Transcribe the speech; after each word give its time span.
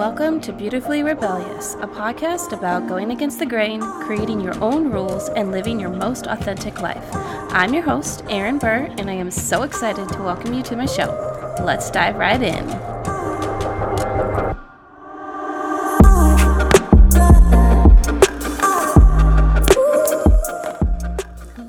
Welcome 0.00 0.40
to 0.40 0.52
Beautifully 0.54 1.02
Rebellious, 1.02 1.74
a 1.74 1.86
podcast 1.86 2.54
about 2.54 2.88
going 2.88 3.10
against 3.10 3.38
the 3.38 3.44
grain, 3.44 3.82
creating 3.82 4.40
your 4.40 4.58
own 4.64 4.90
rules, 4.90 5.28
and 5.28 5.52
living 5.52 5.78
your 5.78 5.90
most 5.90 6.26
authentic 6.26 6.80
life. 6.80 7.04
I'm 7.52 7.74
your 7.74 7.82
host, 7.82 8.24
Erin 8.30 8.56
Burr, 8.56 8.88
and 8.96 9.10
I 9.10 9.12
am 9.12 9.30
so 9.30 9.62
excited 9.62 10.08
to 10.08 10.22
welcome 10.22 10.54
you 10.54 10.62
to 10.62 10.74
my 10.74 10.86
show. 10.86 11.10
Let's 11.62 11.90
dive 11.90 12.16
right 12.16 12.40
in. 12.40 12.64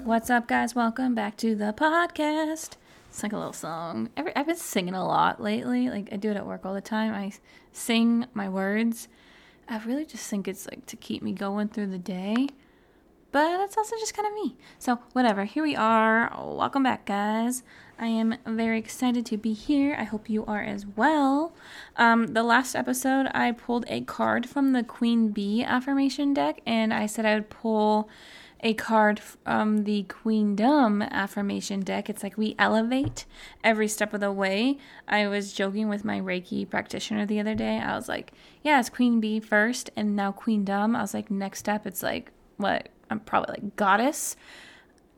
What's 0.06 0.30
up, 0.30 0.48
guys? 0.48 0.74
Welcome 0.74 1.14
back 1.14 1.36
to 1.36 1.54
the 1.54 1.74
podcast. 1.74 2.78
It's 3.12 3.24
like 3.24 3.34
a 3.34 3.38
little 3.38 3.52
song. 3.52 4.10
Every, 4.16 4.34
I've 4.38 4.46
been 4.46 4.56
singing 4.56 4.94
a 4.94 5.06
lot 5.06 5.42
lately. 5.42 5.90
Like 5.90 6.08
I 6.14 6.16
do 6.16 6.32
it 6.32 6.38
at 6.38 6.46
work 6.46 6.66
all 6.66 6.74
the 6.74 6.80
time. 6.80 7.14
I 7.14 7.34
sing 7.74 8.26
my 8.34 8.48
words. 8.48 9.10
I 9.68 9.80
really 9.80 10.06
just 10.06 10.30
think 10.30 10.48
it's 10.48 10.66
like 10.66 10.86
to 10.86 10.96
keep 10.96 11.22
me 11.22 11.34
going 11.34 11.68
through 11.68 11.88
the 11.88 11.98
day. 11.98 12.48
But 13.34 13.58
that's 13.58 13.76
also 13.76 13.98
just 13.98 14.14
kind 14.14 14.28
of 14.30 14.34
me. 14.34 14.56
So, 14.80 15.00
whatever. 15.12 15.44
Here 15.44 15.62
we 15.62 15.76
are. 15.76 16.32
Welcome 16.38 16.84
back, 16.84 17.06
guys. 17.06 17.64
I 18.00 18.08
am 18.08 18.38
very 18.46 18.80
excited 18.80 19.26
to 19.26 19.38
be 19.38 19.52
here. 19.52 19.94
I 20.00 20.04
hope 20.04 20.30
you 20.30 20.46
are 20.46 20.62
as 20.62 20.86
well. 20.86 21.54
Um, 21.98 22.28
the 22.28 22.44
last 22.44 22.76
episode, 22.76 23.28
I 23.34 23.52
pulled 23.52 23.86
a 23.90 24.02
card 24.02 24.50
from 24.50 24.72
the 24.72 24.84
Queen 24.84 25.30
Bee 25.30 25.64
affirmation 25.64 26.34
deck, 26.34 26.62
and 26.66 26.94
I 26.94 27.06
said 27.06 27.26
I 27.26 27.36
would 27.36 27.50
pull 27.50 28.10
a 28.62 28.74
card 28.76 29.20
from 29.20 29.40
um, 29.46 29.84
the 29.86 30.04
Queendom 30.04 31.02
affirmation 31.02 31.82
deck. 31.82 32.10
It's 32.10 32.24
like 32.24 32.38
we 32.38 32.56
elevate 32.60 33.26
every 33.64 33.88
step 33.88 34.14
of 34.14 34.22
the 34.22 34.32
way. 34.32 34.78
I 35.08 35.28
was 35.28 35.54
joking 35.54 35.90
with 35.90 36.06
my 36.06 36.20
Reiki 36.20 36.70
practitioner 36.70 37.26
the 37.26 37.40
other 37.40 37.56
day. 37.56 37.80
I 37.80 37.96
was 37.96 38.08
like, 38.08 38.34
yeah, 38.64 38.80
it's 38.80 38.90
Queen 38.90 39.20
Bee 39.20 39.40
first 39.40 39.90
and 39.96 40.16
now 40.16 40.32
Queendom. 40.32 40.96
I 40.96 41.02
was 41.02 41.14
like, 41.14 41.32
next 41.32 41.60
step, 41.60 41.88
it's 41.88 42.04
like, 42.04 42.32
what? 42.58 42.90
I'm 43.10 43.20
probably 43.20 43.56
like 43.56 43.76
goddess. 43.76 44.36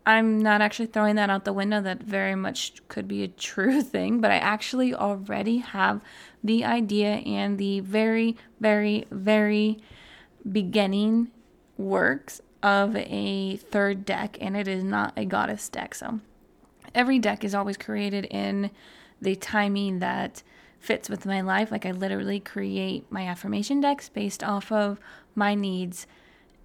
I'm 0.06 0.42
not 0.42 0.62
actually 0.62 0.88
throwing 0.88 1.16
that 1.16 1.30
out 1.30 1.46
the 1.46 1.54
window. 1.54 1.82
That 1.82 2.02
very 2.04 2.36
much 2.36 2.76
could 2.88 3.08
be 3.08 3.24
a 3.24 3.28
true 3.28 3.82
thing, 3.84 4.22
but 4.22 4.32
I 4.32 4.38
actually 4.38 4.94
already 4.94 5.58
have 5.58 6.02
the 6.44 6.66
idea 6.66 7.16
and 7.16 7.58
the 7.58 7.82
very, 7.82 8.38
very, 8.60 9.06
very 9.12 9.80
beginning 10.50 11.32
works 11.78 12.42
of 12.64 12.96
a 12.96 13.58
third 13.58 14.06
deck, 14.06 14.38
and 14.42 14.58
it 14.58 14.68
is 14.68 14.84
not 14.84 15.14
a 15.18 15.26
goddess 15.26 15.70
deck. 15.70 15.94
So 15.94 16.22
every 16.96 17.20
deck 17.20 17.44
is 17.44 17.54
always 17.54 17.78
created 17.78 18.26
in 18.26 18.72
the 19.22 19.36
timing 19.36 20.00
that 20.00 20.42
fits 20.80 21.10
with 21.10 21.26
my 21.26 21.42
life. 21.42 21.72
Like 21.72 21.86
I 21.86 21.92
literally 21.92 22.40
create 22.40 23.12
my 23.12 23.28
affirmation 23.28 23.82
decks 23.82 24.10
based 24.10 24.44
off 24.44 24.72
of 24.72 25.00
my 25.36 25.56
needs 25.56 26.08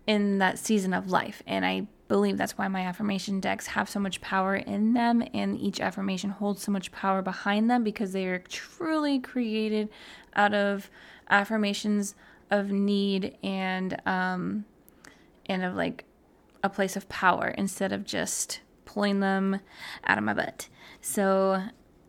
in 0.06 0.38
that 0.38 0.58
season 0.58 0.94
of 0.94 1.10
life. 1.10 1.42
And 1.46 1.66
I 1.66 1.86
believe 2.08 2.38
that's 2.38 2.56
why 2.56 2.68
my 2.68 2.80
affirmation 2.80 3.38
decks 3.38 3.68
have 3.68 3.88
so 3.88 4.00
much 4.00 4.20
power 4.20 4.56
in 4.56 4.94
them 4.94 5.22
and 5.34 5.58
each 5.58 5.78
affirmation 5.78 6.30
holds 6.30 6.62
so 6.62 6.72
much 6.72 6.90
power 6.90 7.20
behind 7.20 7.70
them 7.70 7.84
because 7.84 8.12
they 8.12 8.26
are 8.26 8.38
truly 8.38 9.18
created 9.18 9.88
out 10.34 10.54
of 10.54 10.90
affirmations 11.28 12.14
of 12.50 12.70
need 12.70 13.36
and 13.42 14.00
um 14.06 14.64
and 15.48 15.64
of 15.64 15.74
like 15.74 16.04
a 16.62 16.68
place 16.68 16.96
of 16.96 17.08
power 17.08 17.48
instead 17.56 17.92
of 17.92 18.04
just 18.04 18.60
pulling 18.84 19.20
them 19.20 19.60
out 20.06 20.18
of 20.18 20.24
my 20.24 20.34
butt. 20.34 20.68
So, 21.00 21.62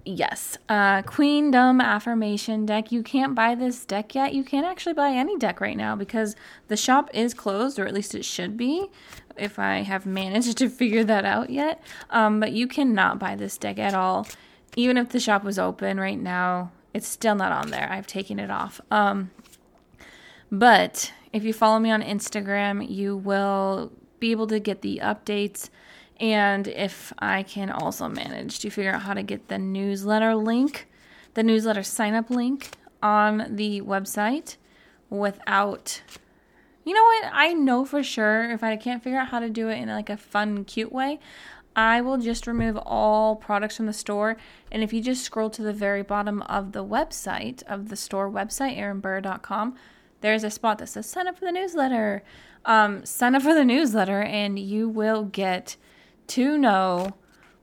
yes, 0.06 0.58
uh, 0.68 1.02
Queendom 1.04 1.82
affirmation 1.82 2.66
deck. 2.66 2.92
You 2.92 3.04
can't 3.04 3.36
buy 3.36 3.56
this 3.56 3.86
deck 3.86 4.16
yet. 4.16 4.34
You 4.34 4.44
can't 4.44 4.66
actually 4.66 4.94
buy 4.94 5.12
any 5.12 5.38
deck 5.38 5.62
right 5.62 5.78
now 5.78 5.96
because 5.96 6.36
the 6.68 6.78
shop 6.78 7.10
is 7.14 7.34
closed, 7.34 7.78
or 7.78 7.86
at 7.86 7.94
least 7.94 8.16
it 8.16 8.26
should 8.26 8.58
be. 8.58 8.88
If 9.38 9.60
I 9.60 9.84
have 9.84 10.06
managed 10.06 10.58
to 10.60 10.70
figure 10.70 11.04
that 11.04 11.26
out 11.26 11.50
yet, 11.50 11.82
um, 12.10 12.40
but 12.40 12.52
you 12.54 12.68
cannot 12.68 13.20
buy 13.20 13.36
this 13.36 13.58
deck 13.58 13.78
at 13.78 13.94
all. 13.94 14.28
Even 14.76 14.98
if 14.98 15.10
the 15.10 15.20
shop 15.20 15.44
was 15.44 15.60
open 15.60 16.00
right 16.00 16.20
now, 16.20 16.72
it's 16.94 17.08
still 17.08 17.36
not 17.36 17.52
on 17.52 17.72
there. 17.72 17.90
I've 17.92 18.08
taken 18.08 18.40
it 18.40 18.50
off. 18.50 18.82
Um, 18.90 19.32
but 20.52 21.12
if 21.32 21.44
you 21.44 21.54
follow 21.54 21.80
me 21.80 21.92
on 21.92 22.02
Instagram, 22.02 22.88
you 22.90 23.16
will 23.18 23.92
be 24.20 24.32
able 24.32 24.48
to 24.48 24.60
get 24.60 24.82
the 24.82 25.00
updates. 25.04 25.70
And 26.20 26.68
if 26.68 27.14
I 27.20 27.44
can 27.44 27.70
also 27.70 28.10
manage 28.10 28.60
to 28.60 28.70
figure 28.70 28.94
out 28.94 29.04
how 29.04 29.14
to 29.14 29.24
get 29.24 29.48
the 29.48 29.58
newsletter 29.58 30.36
link, 30.36 30.88
the 31.34 31.44
newsletter 31.44 31.84
sign 31.84 32.14
up 32.14 32.30
link 32.30 32.72
on 33.02 33.56
the 33.56 33.82
website 33.82 34.58
without 35.10 36.02
you 36.86 36.96
know 36.96 37.04
what? 37.04 37.32
I 37.34 37.54
know 37.54 37.86
for 37.86 38.02
sure 38.02 38.50
if 38.50 38.64
I 38.64 38.76
can't 38.76 39.04
figure 39.04 39.20
out 39.20 39.28
how 39.28 39.40
to 39.40 39.50
do 39.50 39.70
it 39.70 39.76
in 39.76 39.90
like 39.90 40.10
a 40.10 40.18
fun, 40.18 40.66
cute 40.66 40.92
way, 40.92 41.20
I 41.76 42.02
will 42.02 42.18
just 42.18 42.48
remove 42.48 42.78
all 42.78 43.36
products 43.36 43.78
from 43.78 43.86
the 43.86 43.94
store. 43.94 44.38
And 44.72 44.82
if 44.82 44.92
you 44.92 45.00
just 45.00 45.24
scroll 45.24 45.52
to 45.52 45.62
the 45.62 45.74
very 45.74 46.02
bottom 46.02 46.42
of 46.44 46.72
the 46.72 46.84
website, 46.84 47.62
of 47.64 47.90
the 47.90 47.96
store 47.96 48.30
website, 48.30 48.78
erinburr.com, 48.78 49.76
there's 50.22 50.44
a 50.44 50.50
spot 50.50 50.80
that 50.80 50.88
says 50.88 51.10
sign 51.10 51.28
up 51.28 51.38
for 51.38 51.46
the 51.46 51.52
newsletter. 51.52 52.24
Um, 52.66 53.06
sign 53.06 53.36
up 53.36 53.44
for 53.44 53.54
the 53.54 53.66
newsletter, 53.66 54.22
and 54.22 54.60
you 54.60 54.90
will 54.90 55.24
get 55.24 55.78
to 56.28 56.58
know 56.58 57.16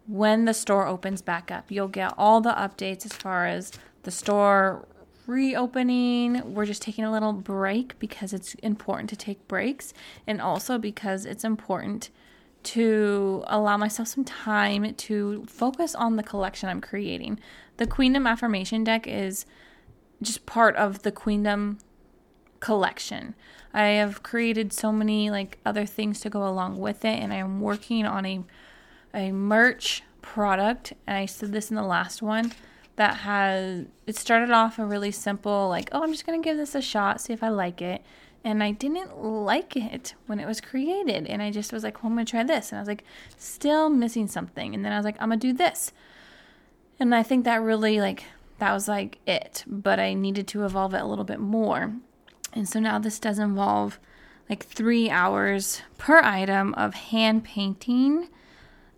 when 0.06 0.44
the 0.44 0.55
store 0.55 0.87
opens 0.87 1.22
back 1.22 1.50
up. 1.50 1.71
You'll 1.71 1.89
get 1.89 2.15
all 2.16 2.41
the 2.41 2.53
updates 2.53 3.05
as 3.05 3.12
far 3.12 3.47
as 3.47 3.72
the 4.05 4.11
store 4.11 4.87
reopening. 5.27 6.55
We're 6.55 6.66
just 6.66 6.83
taking 6.83 7.05
a 7.05 7.12
little 7.12 7.33
break 7.33 7.99
because 7.99 8.33
it's 8.33 8.55
important 8.55 9.11
to 9.11 9.16
take 9.16 9.47
breaks, 9.49 9.93
and 10.27 10.41
also 10.41 10.78
because 10.78 11.27
it's 11.27 11.45
important 11.45 12.11
to 12.62 13.45
allow 13.47 13.77
myself 13.77 14.09
some 14.09 14.25
time 14.25 14.93
to 14.95 15.45
focus 15.47 15.95
on 15.95 16.16
the 16.16 16.22
collection 16.22 16.69
I'm 16.69 16.81
creating. 16.81 17.39
The 17.77 17.87
Queendom 17.87 18.27
Affirmation 18.27 18.83
deck 18.83 19.06
is 19.06 19.47
just 20.22 20.47
part 20.47 20.75
of 20.77 21.03
the 21.03 21.12
Queendom 21.12 21.78
collection. 22.61 23.34
I 23.72 23.89
have 23.89 24.22
created 24.22 24.72
so 24.72 24.91
many 24.93 25.31
like 25.31 25.59
other 25.67 25.87
things 25.87 26.21
to 26.21 26.31
go 26.31 26.47
along 26.47 26.78
with 26.78 27.05
it 27.05 27.22
and 27.22 27.33
I 27.33 27.37
am 27.37 27.61
working 27.61 28.06
on 28.06 28.25
a 28.27 28.44
a 29.15 29.33
merch 29.33 30.03
product 30.21 30.93
and 31.06 31.16
I 31.16 31.27
said 31.27 31.53
this 31.53 31.71
in 31.71 31.77
the 31.77 31.83
last 31.83 32.21
one 32.22 32.53
that 32.97 33.19
has 33.19 33.87
it 34.06 34.16
started 34.16 34.50
off 34.50 34.78
a 34.78 34.84
really 34.84 35.11
simple 35.11 35.69
like 35.69 35.89
oh 35.93 36.03
I'm 36.03 36.12
just 36.12 36.27
going 36.27 36.41
to 36.41 36.45
give 36.45 36.56
this 36.56 36.75
a 36.75 36.83
shot 36.83 37.21
see 37.21 37.33
if 37.33 37.43
I 37.43 37.49
like 37.49 37.81
it 37.81 38.03
and 38.45 38.62
I 38.62 38.71
didn't 38.71 39.19
like 39.19 39.77
it 39.77 40.15
when 40.27 40.39
it 40.39 40.47
was 40.47 40.61
created 40.61 41.27
and 41.27 41.43
I 41.43 41.50
just 41.50 41.72
was 41.72 41.83
like 41.83 42.03
well, 42.03 42.11
I'm 42.11 42.16
going 42.16 42.27
to 42.27 42.31
try 42.31 42.45
this 42.45 42.71
and 42.71 42.78
I 42.78 42.81
was 42.81 42.89
like 42.89 43.05
still 43.37 43.89
missing 43.89 44.27
something 44.27 44.75
and 44.75 44.84
then 44.84 44.93
I 44.93 44.97
was 44.97 45.05
like 45.05 45.16
I'm 45.21 45.28
going 45.28 45.41
to 45.41 45.49
do 45.49 45.53
this. 45.53 45.93
And 46.99 47.15
I 47.15 47.22
think 47.22 47.45
that 47.45 47.61
really 47.61 48.00
like 48.00 48.25
that 48.59 48.72
was 48.72 48.89
like 48.89 49.19
it, 49.27 49.65
but 49.66 49.99
I 49.99 50.15
needed 50.15 50.47
to 50.49 50.65
evolve 50.65 50.95
it 50.95 51.03
a 51.03 51.06
little 51.06 51.25
bit 51.25 51.41
more. 51.41 51.95
And 52.56 52.67
so 52.67 52.81
now 52.81 52.99
this 52.99 53.19
does 53.19 53.39
involve 53.39 54.00
like 54.49 54.65
three 54.65 55.11
hours 55.11 55.83
per 55.99 56.21
item 56.21 56.72
of 56.75 56.94
hand 56.94 57.44
painting 57.44 58.28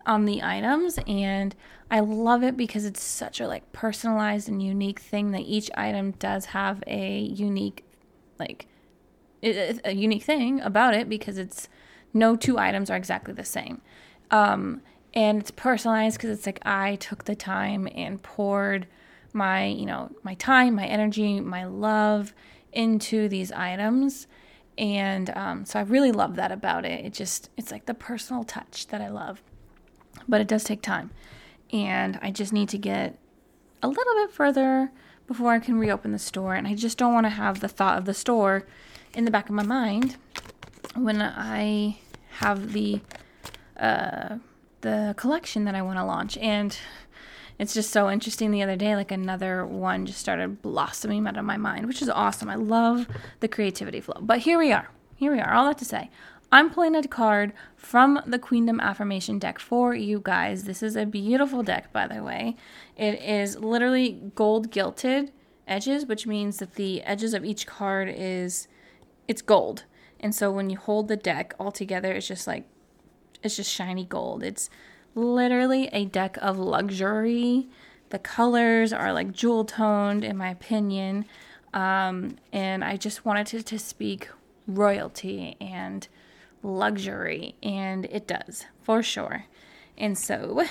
on 0.07 0.25
the 0.27 0.43
items. 0.43 0.99
And 1.09 1.57
I 1.91 2.01
love 2.01 2.45
it 2.45 2.57
because 2.57 2.85
it's 2.85 3.03
such 3.03 3.41
a 3.41 3.49
like 3.49 3.71
personalized 3.73 4.49
and 4.49 4.63
unique 4.63 5.01
thing 5.01 5.33
that 5.33 5.43
each 5.43 5.71
item 5.75 6.13
does 6.13 6.47
have 6.47 6.85
a 6.87 7.19
unique, 7.19 7.85
like, 8.39 8.67
a 9.43 9.93
unique 9.93 10.23
thing 10.23 10.61
about 10.61 10.95
it 10.95 11.09
because 11.09 11.37
it's 11.37 11.69
no 12.15 12.37
two 12.37 12.59
items 12.59 12.91
are 12.91 12.97
exactly 12.97 13.35
the 13.35 13.45
same. 13.45 13.81
Um, 14.31 14.83
and 15.15 15.41
it's 15.41 15.51
personalized 15.51 16.17
because 16.17 16.31
it's 16.31 16.47
like 16.47 16.65
I 16.65 16.97
took 16.97 17.25
the 17.25 17.35
time 17.35 17.89
and 17.95 18.23
poured 18.23 18.87
my, 19.33 19.67
you 19.67 19.87
know, 19.87 20.11
my 20.23 20.35
time, 20.35 20.75
my 20.75 20.87
energy, 20.87 21.41
my 21.41 21.65
love 21.65 22.35
into 22.73 23.29
these 23.29 23.53
items. 23.53 24.27
And 24.77 25.31
um, 25.31 25.65
so 25.65 25.79
i 25.79 25.83
really 25.83 26.13
love 26.13 26.37
that 26.37 26.53
about 26.53 26.85
it. 26.85 27.05
It 27.05 27.13
just 27.13 27.51
it's 27.57 27.71
like 27.71 27.87
the 27.87 27.95
personal 27.95 28.45
touch 28.45 28.87
that 28.89 29.01
i 29.01 29.09
love. 29.09 29.43
But 30.29 30.41
it 30.41 30.49
does 30.49 30.65
take 30.65 30.83
time. 30.83 31.11
And 31.73 32.19
i 32.23 32.31
just 32.31 32.53
need 32.53 32.69
to 32.71 32.79
get 32.79 33.19
a 33.83 33.89
little 33.89 34.15
bit 34.15 34.31
further 34.31 34.91
before 35.27 35.53
i 35.53 35.59
can 35.59 35.79
reopen 35.79 36.13
the 36.13 36.19
store. 36.19 36.55
And 36.55 36.67
i 36.67 36.75
just 36.75 36.99
don't 36.99 37.15
want 37.15 37.27
to 37.27 37.31
have 37.31 37.61
the 37.61 37.69
thought 37.69 37.99
of 37.99 38.05
the 38.05 38.15
store 38.15 38.67
in 39.15 39.25
the 39.25 39.31
back 39.31 39.49
of 39.49 39.55
my 39.55 39.65
mind 39.65 40.17
when 40.95 41.21
i 41.23 41.99
have 42.39 42.73
the 42.73 43.01
uh, 43.79 44.39
the 44.81 45.15
collection 45.17 45.65
that 45.65 45.75
i 45.75 45.83
want 45.83 45.99
to 45.99 46.05
launch. 46.05 46.37
And 46.39 46.77
it's 47.59 47.75
just 47.75 47.91
so 47.91 48.11
interesting. 48.11 48.51
The 48.51 48.63
other 48.63 48.77
day 48.77 48.95
like 48.97 49.11
another 49.11 49.67
one 49.67 50.07
just 50.07 50.21
started 50.21 50.63
blossoming 50.63 51.27
out 51.27 51.37
of 51.37 51.45
my 51.45 51.57
mind 51.57 51.87
which 51.87 52.03
is 52.03 52.09
awesome. 52.09 52.49
I 52.49 52.57
love 52.57 53.07
the 53.41 53.49
creativity 53.49 54.01
flow. 54.01 54.21
But 54.21 54.41
here 54.41 54.59
we 54.59 54.73
are. 54.73 54.91
Here 55.17 55.33
we 55.33 55.41
are. 55.41 55.53
All 55.53 55.67
that 55.67 55.79
to 55.79 55.85
say 55.85 56.11
i'm 56.51 56.71
pulling 56.71 56.97
a 56.97 57.07
card 57.07 57.53
from 57.77 58.19
the 58.27 58.39
queendom 58.39 58.81
affirmation 58.81 59.39
deck 59.39 59.59
for 59.59 59.95
you 59.95 60.21
guys. 60.23 60.65
This 60.65 60.83
is 60.83 60.97
a 60.97 61.05
beautiful 61.05 61.63
deck 61.63 61.93
by 61.93 62.07
the 62.07 62.23
way. 62.23 62.57
It 62.97 63.23
is 63.23 63.59
literally 63.59 64.31
gold 64.35 64.71
gilded 64.71 65.33
edges, 65.67 66.07
which 66.07 66.27
means 66.27 66.59
that 66.59 66.75
the 66.75 67.03
edges 67.03 67.35
of 67.35 67.45
each 67.45 67.67
card 67.67 68.09
is 68.09 68.69
it's 69.29 69.43
gold. 69.43 69.85
And 70.21 70.35
so 70.35 70.51
when 70.51 70.71
you 70.71 70.79
hold 70.79 71.09
the 71.09 71.17
deck 71.17 71.55
all 71.61 71.71
together, 71.71 72.13
it's 72.13 72.27
just 72.27 72.47
like 72.47 72.65
it's 73.43 73.57
just 73.57 73.71
shiny 73.71 74.05
gold. 74.05 74.43
It's 74.43 74.71
literally 75.19 75.89
a 75.93 76.05
deck 76.05 76.39
of 76.41 76.59
luxury. 76.59 77.69
The 78.11 78.19
colors 78.19 78.93
are 78.93 79.13
like 79.13 79.33
jewel 79.33 79.65
toned, 79.65 80.25
in 80.25 80.37
my 80.37 80.51
opinion. 80.51 81.27
Um, 81.75 82.37
and 82.53 82.83
I 82.83 82.97
just 82.97 83.25
wanted 83.25 83.47
to, 83.49 83.63
to 83.63 83.79
speak 83.79 84.29
royalty 84.67 85.57
and 85.61 86.09
luxury, 86.63 87.55
and 87.63 88.07
it 88.07 88.27
does 88.27 88.67
for 88.83 89.03
sure. 89.03 89.45
And 89.97 90.17
so, 90.17 90.65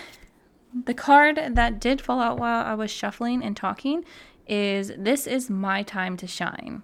the 0.85 0.93
card 0.93 1.39
that 1.51 1.79
did 1.79 2.01
fall 2.01 2.19
out 2.19 2.39
while 2.39 2.65
I 2.65 2.73
was 2.73 2.91
shuffling 2.91 3.43
and 3.43 3.55
talking 3.55 4.05
is 4.47 4.93
This 4.97 5.27
is 5.27 5.49
my 5.49 5.83
time 5.83 6.17
to 6.17 6.27
shine. 6.27 6.83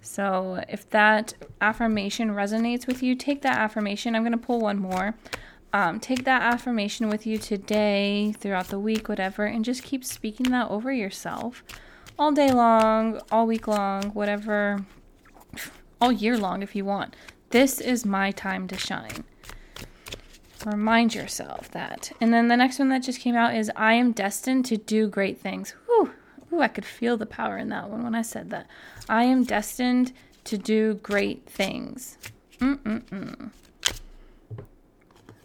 So, 0.00 0.64
if 0.68 0.88
that 0.90 1.34
affirmation 1.60 2.30
resonates 2.30 2.86
with 2.86 3.02
you, 3.02 3.14
take 3.14 3.42
that 3.42 3.58
affirmation. 3.58 4.14
I'm 4.14 4.22
going 4.22 4.32
to 4.32 4.38
pull 4.38 4.60
one 4.60 4.78
more. 4.78 5.14
Um, 5.74 6.00
take 6.00 6.24
that 6.24 6.42
affirmation 6.42 7.08
with 7.08 7.26
you 7.26 7.38
today, 7.38 8.34
throughout 8.38 8.68
the 8.68 8.78
week, 8.78 9.08
whatever, 9.08 9.46
and 9.46 9.64
just 9.64 9.82
keep 9.82 10.04
speaking 10.04 10.50
that 10.50 10.70
over 10.70 10.92
yourself 10.92 11.64
all 12.18 12.32
day 12.32 12.52
long, 12.52 13.20
all 13.30 13.46
week 13.46 13.66
long, 13.66 14.10
whatever, 14.10 14.84
all 16.00 16.12
year 16.12 16.36
long 16.36 16.62
if 16.62 16.76
you 16.76 16.84
want. 16.84 17.16
This 17.50 17.80
is 17.80 18.04
my 18.04 18.30
time 18.30 18.68
to 18.68 18.76
shine. 18.76 19.24
Remind 20.64 21.14
yourself 21.14 21.70
that. 21.70 22.12
And 22.20 22.32
then 22.32 22.48
the 22.48 22.56
next 22.56 22.78
one 22.78 22.88
that 22.90 23.02
just 23.02 23.20
came 23.20 23.34
out 23.34 23.54
is 23.54 23.70
I 23.74 23.94
am 23.94 24.12
destined 24.12 24.64
to 24.66 24.76
do 24.76 25.08
great 25.08 25.38
things. 25.38 25.74
Whew. 25.86 26.12
Ooh, 26.52 26.60
I 26.60 26.68
could 26.68 26.84
feel 26.84 27.16
the 27.16 27.26
power 27.26 27.56
in 27.56 27.70
that 27.70 27.88
one 27.88 28.04
when 28.04 28.14
I 28.14 28.22
said 28.22 28.50
that. 28.50 28.66
I 29.08 29.24
am 29.24 29.44
destined 29.44 30.12
to 30.44 30.58
do 30.58 30.94
great 30.94 31.48
things. 31.48 32.18
Mm-mm-mm. 32.60 33.50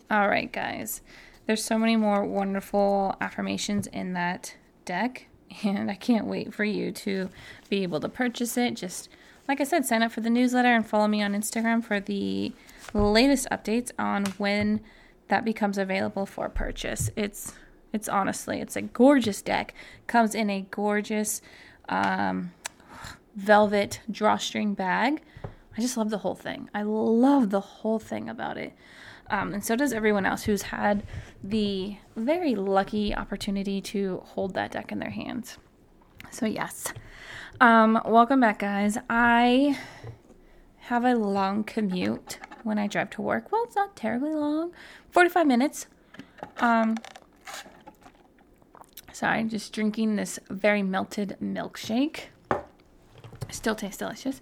All 0.10 0.30
right, 0.30 0.52
guys. 0.52 1.02
There's 1.46 1.64
so 1.64 1.78
many 1.78 1.96
more 1.96 2.24
wonderful 2.26 3.16
affirmations 3.20 3.88
in 3.88 4.14
that 4.14 4.56
deck 4.86 5.28
and 5.64 5.90
I 5.90 5.96
can't 5.96 6.28
wait 6.28 6.54
for 6.54 6.64
you 6.64 6.92
to 6.92 7.30
be 7.70 7.84
able 7.84 8.00
to 8.00 8.10
purchase 8.10 8.58
it. 8.58 8.76
Just 8.76 9.10
like 9.48 9.62
I 9.62 9.64
said, 9.64 9.86
sign 9.86 10.04
up 10.04 10.12
for 10.12 10.22
the 10.22 10.30
newsletter 10.30 10.74
and 10.74 10.86
follow 10.86 11.08
me 11.08 11.22
on 11.22 11.34
Instagram 11.34 11.84
for 11.84 12.00
the 12.00 12.54
latest 12.94 13.48
updates 13.52 13.92
on 13.98 14.26
when 14.38 14.82
that 15.30 15.46
becomes 15.46 15.78
available 15.78 16.26
for 16.26 16.50
purchase. 16.50 17.10
It's 17.16 17.54
it's 17.94 18.10
honestly, 18.10 18.60
it's 18.60 18.76
a 18.76 18.82
gorgeous 18.82 19.42
deck. 19.42 19.74
Comes 20.08 20.36
in 20.36 20.50
a 20.50 20.66
gorgeous 20.70 21.42
um, 21.88 22.52
velvet 23.36 24.02
drawstring 24.12 24.74
bag. 24.74 25.22
I 25.78 25.82
just 25.82 25.96
love 25.96 26.10
the 26.10 26.20
whole 26.20 26.36
thing. 26.36 26.70
I 26.74 26.82
love 26.84 27.50
the 27.50 27.62
whole 27.62 28.00
thing 28.00 28.28
about 28.28 28.58
it. 28.58 28.74
Um, 29.30 29.54
and 29.54 29.64
so 29.64 29.76
does 29.76 29.94
everyone 29.94 30.26
else 30.26 30.44
who's 30.44 30.64
had 30.64 31.04
the 31.44 31.98
very 32.16 32.56
lucky 32.56 33.14
opportunity 33.14 33.82
to 33.82 34.22
hold 34.26 34.54
that 34.54 34.72
deck 34.72 34.92
in 34.92 35.00
their 35.00 35.10
hands. 35.10 35.58
So, 36.32 36.46
yes. 36.46 36.94
Um, 37.60 38.02
welcome 38.06 38.40
back, 38.40 38.60
guys. 38.60 38.98
I 39.10 39.78
have 40.78 41.04
a 41.04 41.16
long 41.16 41.64
commute 41.64 42.40
when 42.64 42.78
I 42.78 42.88
drive 42.88 43.10
to 43.12 43.22
work. 43.22 43.52
Well, 43.52 43.64
it's 43.64 43.76
not 43.76 43.96
terribly 43.96 44.34
long 44.34 44.72
45 45.12 45.48
minutes. 45.48 45.88
Um, 46.58 46.96
sorry, 49.12 49.44
just 49.46 49.74
drinking 49.74 50.16
this 50.16 50.40
very 50.50 50.84
melted 50.84 51.38
milkshake. 51.42 52.26
Still 53.50 53.76
tastes 53.76 53.98
delicious. 53.98 54.42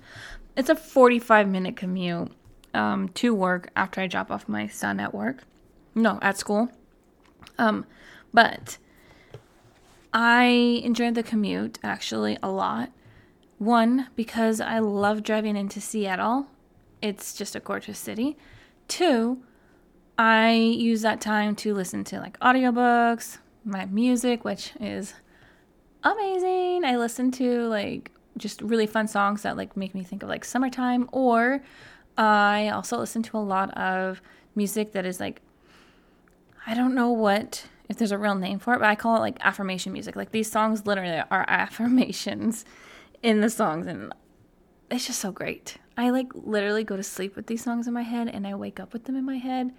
It's 0.58 0.70
a 0.70 0.76
45 0.76 1.48
minute 1.48 1.76
commute 1.76 2.32
um, 2.76 3.10
to 3.10 3.34
work 3.34 3.70
after 3.76 4.02
I 4.02 4.08
drop 4.08 4.30
off 4.30 4.48
my 4.48 4.68
son 4.68 5.00
at 5.00 5.14
work. 5.14 5.44
No, 5.96 6.20
at 6.22 6.38
school. 6.38 6.70
Um, 7.58 7.86
but 8.34 8.78
I 10.14 10.82
enjoyed 10.84 11.16
the 11.16 11.24
commute 11.24 11.80
actually 11.84 12.38
a 12.44 12.50
lot. 12.50 12.92
One, 13.58 14.10
because 14.16 14.60
I 14.60 14.80
love 14.80 15.24
driving 15.24 15.56
into 15.56 15.80
Seattle. 15.80 16.48
It's 17.02 17.34
just 17.34 17.56
a 17.56 17.60
gorgeous 17.60 17.98
city. 17.98 18.38
Two, 18.88 19.42
I 20.18 20.52
use 20.54 21.02
that 21.02 21.22
time 21.22 21.56
to 21.58 21.74
listen 21.74 22.04
to 22.06 22.20
like 22.20 22.40
audiobooks, 22.40 23.38
my 23.64 23.86
music, 23.86 24.44
which 24.44 24.74
is 24.80 25.14
amazing. 26.04 26.84
I 26.86 26.98
listen 26.98 27.32
to 27.32 27.68
like 27.68 28.12
just 28.38 28.62
really 28.62 28.88
fun 28.88 29.08
songs 29.08 29.44
that 29.44 29.56
like 29.56 29.78
make 29.78 29.96
me 29.96 30.04
think 30.04 30.24
of 30.24 30.30
like 30.30 30.44
summertime 30.44 31.10
or 31.12 31.64
I 32.18 32.70
also 32.70 32.98
listen 32.98 33.24
to 33.24 33.38
a 33.38 33.40
lot 33.40 33.76
of 33.78 34.22
music 34.56 34.94
that 34.94 35.06
is 35.06 35.20
like, 35.20 35.42
I 36.66 36.74
don't 36.74 36.96
know 36.96 37.12
what, 37.12 37.68
if 37.90 37.98
there's 37.98 38.12
a 38.12 38.18
real 38.18 38.36
name 38.36 38.60
for 38.60 38.74
it, 38.74 38.80
but 38.80 38.88
I 38.88 38.96
call 38.96 39.18
it 39.18 39.20
like 39.20 39.38
affirmation 39.42 39.94
music. 39.94 40.16
Like 40.16 40.32
these 40.32 40.52
songs 40.52 40.86
literally 40.86 41.22
are 41.30 41.46
affirmations 41.48 42.66
in 43.22 43.42
the 43.42 43.50
songs, 43.50 43.88
and 43.88 44.14
it's 44.90 45.08
just 45.08 45.20
so 45.20 45.32
great. 45.32 45.78
I 45.98 46.10
like 46.10 46.32
literally 46.34 46.84
go 46.84 46.98
to 46.98 47.04
sleep 47.04 47.36
with 47.36 47.48
these 47.48 47.64
songs 47.64 47.88
in 47.88 47.94
my 47.94 48.02
head 48.02 48.28
and 48.28 48.46
I 48.46 48.56
wake 48.56 48.80
up 48.80 48.94
with 48.94 49.06
them 49.06 49.16
in 49.16 49.26
my 49.26 49.38
head. 49.38 49.72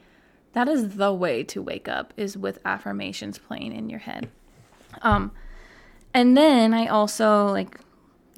That 0.53 0.69
is 0.69 0.97
the 0.97 1.13
way 1.13 1.45
to 1.45 1.63
wake 1.63 1.89
up 1.89 2.15
is 2.17 2.37
with 2.37 2.59
affirmations 2.65 3.39
playing 3.39 3.75
in 3.75 3.91
your 3.91 4.01
head. 4.01 4.31
Um 5.03 5.33
and 6.15 6.37
then 6.37 6.73
I 6.73 6.87
also 6.87 7.49
like 7.49 7.79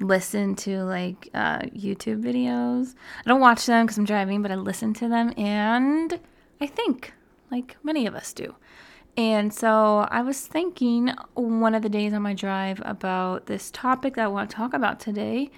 listen 0.01 0.55
to 0.55 0.83
like 0.83 1.29
uh, 1.33 1.59
YouTube 1.59 2.23
videos. 2.23 2.95
I 3.25 3.29
don't 3.29 3.41
watch 3.41 3.65
them 3.65 3.85
because 3.85 3.97
I'm 3.97 4.05
driving, 4.05 4.41
but 4.41 4.51
I 4.51 4.55
listen 4.55 4.93
to 4.95 5.07
them 5.07 5.33
and 5.37 6.19
I 6.61 6.67
think, 6.67 7.13
like 7.51 7.77
many 7.83 8.05
of 8.05 8.15
us 8.15 8.33
do. 8.33 8.55
And 9.17 9.53
so 9.53 10.07
I 10.09 10.21
was 10.21 10.47
thinking 10.47 11.13
one 11.33 11.75
of 11.75 11.81
the 11.81 11.89
days 11.89 12.13
on 12.13 12.21
my 12.21 12.33
drive 12.33 12.81
about 12.85 13.47
this 13.47 13.71
topic 13.71 14.15
that 14.15 14.25
I 14.25 14.27
want 14.27 14.49
to 14.49 14.55
talk 14.55 14.73
about 14.73 14.99
today. 14.99 15.51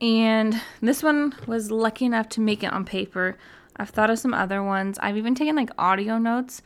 And 0.00 0.60
this 0.80 1.02
one 1.02 1.34
was 1.46 1.70
lucky 1.70 2.04
enough 2.04 2.28
to 2.30 2.40
make 2.40 2.62
it 2.62 2.72
on 2.72 2.84
paper. 2.84 3.36
I've 3.76 3.90
thought 3.90 4.10
of 4.10 4.18
some 4.18 4.34
other 4.34 4.62
ones. 4.62 4.98
I've 5.00 5.16
even 5.16 5.34
taken 5.34 5.56
like 5.56 5.70
audio 5.78 6.18
notes. 6.18 6.62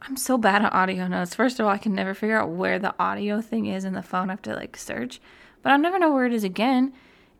I'm 0.00 0.16
so 0.16 0.36
bad 0.36 0.62
at 0.62 0.72
audio 0.72 1.06
notes. 1.06 1.34
First 1.34 1.60
of 1.60 1.66
all, 1.66 1.72
I 1.72 1.78
can 1.78 1.94
never 1.94 2.14
figure 2.14 2.40
out 2.40 2.48
where 2.48 2.78
the 2.78 2.94
audio 2.98 3.40
thing 3.40 3.66
is 3.66 3.84
in 3.84 3.92
the 3.92 4.02
phone. 4.02 4.30
I 4.30 4.32
have 4.32 4.42
to 4.42 4.54
like 4.54 4.76
search 4.76 5.20
but 5.62 5.72
I'll 5.72 5.78
never 5.78 5.98
know 5.98 6.12
where 6.12 6.26
it 6.26 6.32
is 6.32 6.44
again. 6.44 6.92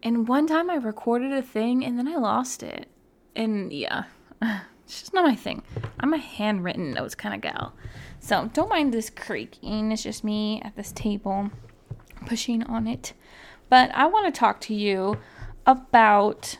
And 0.03 0.27
one 0.27 0.47
time 0.47 0.71
I 0.71 0.77
recorded 0.77 1.33
a 1.33 1.43
thing 1.43 1.85
and 1.85 1.99
then 1.99 2.09
I 2.09 2.17
lost 2.17 2.63
it. 2.63 2.89
And 3.37 3.73
yeah, 3.73 4.05
it's 4.43 5.01
just 5.01 5.15
not 5.15 5.25
my 5.25 5.37
thing. 5.37 5.63
I'm 6.01 6.13
a 6.13 6.19
handwritten 6.19 6.93
notes 6.93 7.15
kind 7.15 7.35
of 7.35 7.41
gal. 7.41 7.75
So 8.21 8.51
don't 8.53 8.69
mind 8.69 8.93
this 8.93 9.11
creaking. 9.11 9.93
It's 9.93 10.03
just 10.03 10.25
me 10.25 10.61
at 10.65 10.77
this 10.77 10.93
table 10.93 11.51
pushing 12.27 12.63
on 12.65 12.87
it. 12.87 13.13
But 13.69 13.91
I 13.95 14.07
want 14.07 14.33
to 14.33 14.39
talk 14.39 14.61
to 14.63 14.75
you 14.75 15.19
about 15.67 16.59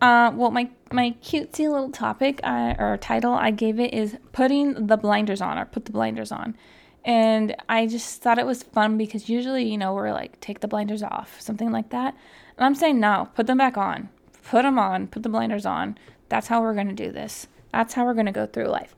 uh, 0.00 0.30
well, 0.34 0.50
my 0.50 0.70
my 0.92 1.16
cutesy 1.22 1.70
little 1.70 1.90
topic 1.90 2.40
uh, 2.44 2.74
or 2.78 2.96
title 2.96 3.34
I 3.34 3.50
gave 3.50 3.80
it 3.80 3.92
is 3.92 4.16
putting 4.32 4.86
the 4.86 4.96
blinders 4.96 5.40
on 5.40 5.58
or 5.58 5.64
put 5.64 5.86
the 5.86 5.92
blinders 5.92 6.30
on. 6.30 6.56
And 7.04 7.56
I 7.68 7.86
just 7.86 8.20
thought 8.20 8.38
it 8.38 8.46
was 8.46 8.62
fun 8.62 8.98
because 8.98 9.28
usually, 9.28 9.70
you 9.70 9.78
know, 9.78 9.94
we're 9.94 10.12
like, 10.12 10.40
take 10.40 10.60
the 10.60 10.68
blinders 10.68 11.02
off, 11.02 11.40
something 11.40 11.70
like 11.70 11.90
that. 11.90 12.14
And 12.56 12.64
I'm 12.64 12.74
saying, 12.74 13.00
no, 13.00 13.28
put 13.34 13.46
them 13.46 13.58
back 13.58 13.76
on. 13.76 14.08
Put 14.44 14.62
them 14.62 14.78
on, 14.78 15.06
put 15.06 15.22
the 15.22 15.28
blinders 15.28 15.64
on. 15.64 15.96
That's 16.28 16.48
how 16.48 16.60
we're 16.60 16.74
going 16.74 16.88
to 16.88 16.94
do 16.94 17.12
this. 17.12 17.46
That's 17.72 17.94
how 17.94 18.04
we're 18.04 18.14
going 18.14 18.26
to 18.26 18.32
go 18.32 18.46
through 18.46 18.66
life. 18.66 18.94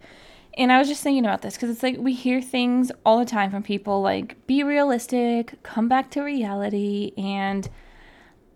And 0.59 0.73
I 0.73 0.79
was 0.79 0.89
just 0.89 1.03
thinking 1.03 1.25
about 1.25 1.43
this 1.43 1.55
because 1.55 1.71
it's 1.71 1.83
like 1.83 1.97
we 1.99 2.13
hear 2.13 2.41
things 2.43 2.91
all 3.05 3.19
the 3.19 3.25
time 3.25 3.51
from 3.51 3.63
people 3.63 4.03
like, 4.03 4.47
be 4.47 4.63
realistic, 4.63 5.63
come 5.63 5.89
back 5.89 6.11
to 6.13 6.23
reality. 6.23 7.13
And, 7.17 7.69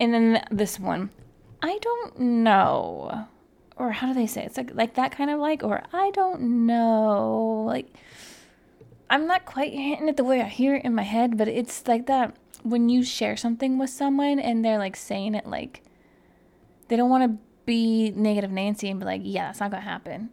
and 0.01 0.13
then 0.13 0.45
this 0.51 0.79
one, 0.81 1.11
I 1.63 1.79
don't 1.79 2.19
know. 2.19 3.27
Or 3.77 3.93
how 3.93 4.09
do 4.09 4.15
they 4.15 4.27
say 4.27 4.43
it? 4.43 4.47
It's 4.47 4.57
like, 4.57 4.75
like 4.75 4.95
that 4.95 5.13
kind 5.13 5.31
of 5.31 5.41
like, 5.41 5.63
or 5.63 5.83
I 5.93 6.11
don't 6.11 6.67
know. 6.67 7.65
Like, 7.67 7.93
I'm 9.11 9.27
not 9.27 9.45
quite 9.45 9.73
hitting 9.73 10.09
it 10.09 10.17
the 10.17 10.25
way 10.25 10.41
I 10.41 10.49
hear 10.49 10.75
it 10.75 10.85
in 10.85 10.95
my 10.95 11.03
head, 11.03 11.37
but 11.37 11.49
it's 11.49 11.87
like 11.87 12.07
that 12.07 12.37
when 12.63 12.89
you 12.89 13.05
share 13.05 13.37
something 13.37 13.79
with 13.79 13.91
someone 13.91 14.39
and 14.39 14.65
they're 14.65 14.79
like 14.79 14.97
saying 14.97 15.35
it 15.35 15.47
like 15.47 15.83
they 16.89 16.97
don't 16.97 17.11
want 17.11 17.31
to 17.31 17.39
be 17.67 18.11
negative 18.11 18.51
Nancy 18.51 18.89
and 18.89 19.01
be 19.01 19.07
like, 19.07 19.21
yeah, 19.25 19.47
that's 19.47 19.61
not 19.61 19.71
gonna 19.71 19.83
happen. 19.83 20.31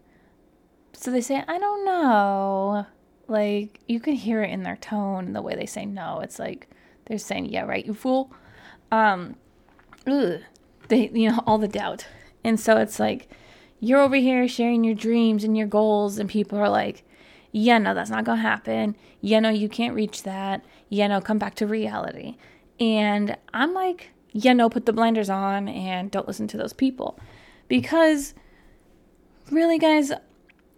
So 0.94 1.12
they 1.12 1.22
say, 1.22 1.44
I 1.48 1.58
don't 1.58 1.86
know. 1.86 2.86
Like 3.28 3.80
you 3.88 4.00
can 4.00 4.14
hear 4.14 4.44
it 4.44 4.52
in 4.52 4.64
their 4.64 4.78
tone 4.78 5.28
and 5.28 5.36
the 5.36 5.42
way 5.42 5.56
they 5.56 5.66
say 5.66 5.86
no. 5.86 6.20
It's 6.20 6.40
like 6.40 6.70
they're 7.06 7.18
saying, 7.18 7.46
yeah, 7.46 7.64
right, 7.64 7.86
you 7.86 7.94
fool. 7.94 8.32
Um, 8.92 9.36
ugh, 10.08 10.42
they, 10.88 11.10
you 11.10 11.32
know, 11.32 11.44
all 11.46 11.58
the 11.58 11.68
doubt. 11.68 12.06
And 12.44 12.60
so 12.60 12.78
it's 12.78 13.00
like 13.00 13.30
you're 13.80 14.02
over 14.02 14.16
here 14.16 14.48
sharing 14.48 14.84
your 14.84 14.96
dreams 14.96 15.44
and 15.44 15.58
your 15.58 15.68
goals, 15.68 16.20
and 16.20 16.30
people 16.30 16.58
are 16.60 16.70
like, 16.70 17.04
yeah, 17.52 17.78
no, 17.78 17.94
that's 17.94 18.10
not 18.10 18.24
going 18.24 18.38
to 18.38 18.42
happen. 18.42 18.96
Yeah, 19.20 19.40
no, 19.40 19.50
you 19.50 19.70
can't 19.70 19.96
reach 19.96 20.24
that. 20.24 20.64
Yeah, 20.90 21.08
no, 21.08 21.22
come 21.22 21.38
back 21.38 21.56
to 21.56 21.68
reality. 21.68 22.38
And 22.80 23.38
I'm 23.54 23.74
like, 23.74 24.10
yeah, 24.32 24.54
no, 24.54 24.70
put 24.70 24.86
the 24.86 24.94
blinders 24.94 25.30
on 25.30 25.68
and 25.68 26.10
don't 26.10 26.28
listen 26.28 26.48
to 26.50 26.58
those 26.58 26.74
people. 26.74 27.20
Because 27.68 28.34
really, 29.52 29.78
guys, 29.78 30.12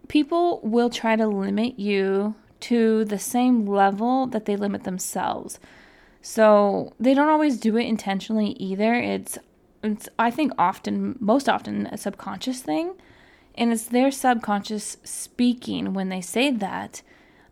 people 0.07 0.59
will 0.63 0.89
try 0.89 1.15
to 1.15 1.27
limit 1.27 1.79
you 1.79 2.35
to 2.61 3.05
the 3.05 3.19
same 3.19 3.65
level 3.65 4.25
that 4.27 4.45
they 4.45 4.55
limit 4.55 4.83
themselves. 4.83 5.59
So 6.21 6.93
they 6.99 7.13
don't 7.13 7.29
always 7.29 7.59
do 7.59 7.77
it 7.77 7.85
intentionally 7.85 8.51
either. 8.51 8.93
It's 8.93 9.37
it's 9.83 10.07
I 10.17 10.31
think 10.31 10.53
often 10.57 11.17
most 11.19 11.49
often 11.49 11.87
a 11.87 11.97
subconscious 11.97 12.61
thing. 12.61 12.93
And 13.55 13.71
it's 13.71 13.85
their 13.85 14.11
subconscious 14.11 14.97
speaking 15.03 15.93
when 15.93 16.09
they 16.09 16.21
say 16.21 16.51
that. 16.51 17.01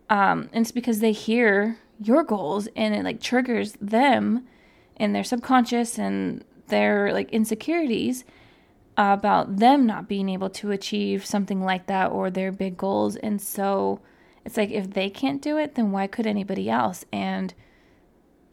Um, 0.10 0.50
and 0.51 0.63
it's 0.63 0.72
because 0.72 1.00
they 1.00 1.12
hear 1.12 1.77
your 2.00 2.24
goals 2.24 2.67
and 2.75 2.96
it 2.96 3.03
like 3.03 3.22
triggers 3.22 3.74
them 3.79 4.48
and 4.98 5.15
their 5.15 5.24
subconscious 5.24 6.00
and 6.00 6.43
their 6.67 7.13
like 7.13 7.29
insecurities 7.31 8.24
about 8.98 9.58
them 9.58 9.86
not 9.86 10.08
being 10.08 10.29
able 10.29 10.50
to 10.50 10.72
achieve 10.72 11.25
something 11.25 11.62
like 11.63 11.88
that 11.88 12.12
or 12.12 12.29
their 12.29 12.51
big 12.51 12.77
goals. 12.77 13.15
And 13.15 13.41
so 13.41 14.00
it's 14.43 14.58
like 14.58 14.72
if 14.72 14.91
they 14.91 15.10
can't 15.10 15.41
do 15.41 15.58
it, 15.58 15.75
then 15.75 15.91
why 15.91 16.08
could 16.08 16.27
anybody 16.27 16.70
else? 16.70 17.05
And 17.12 17.53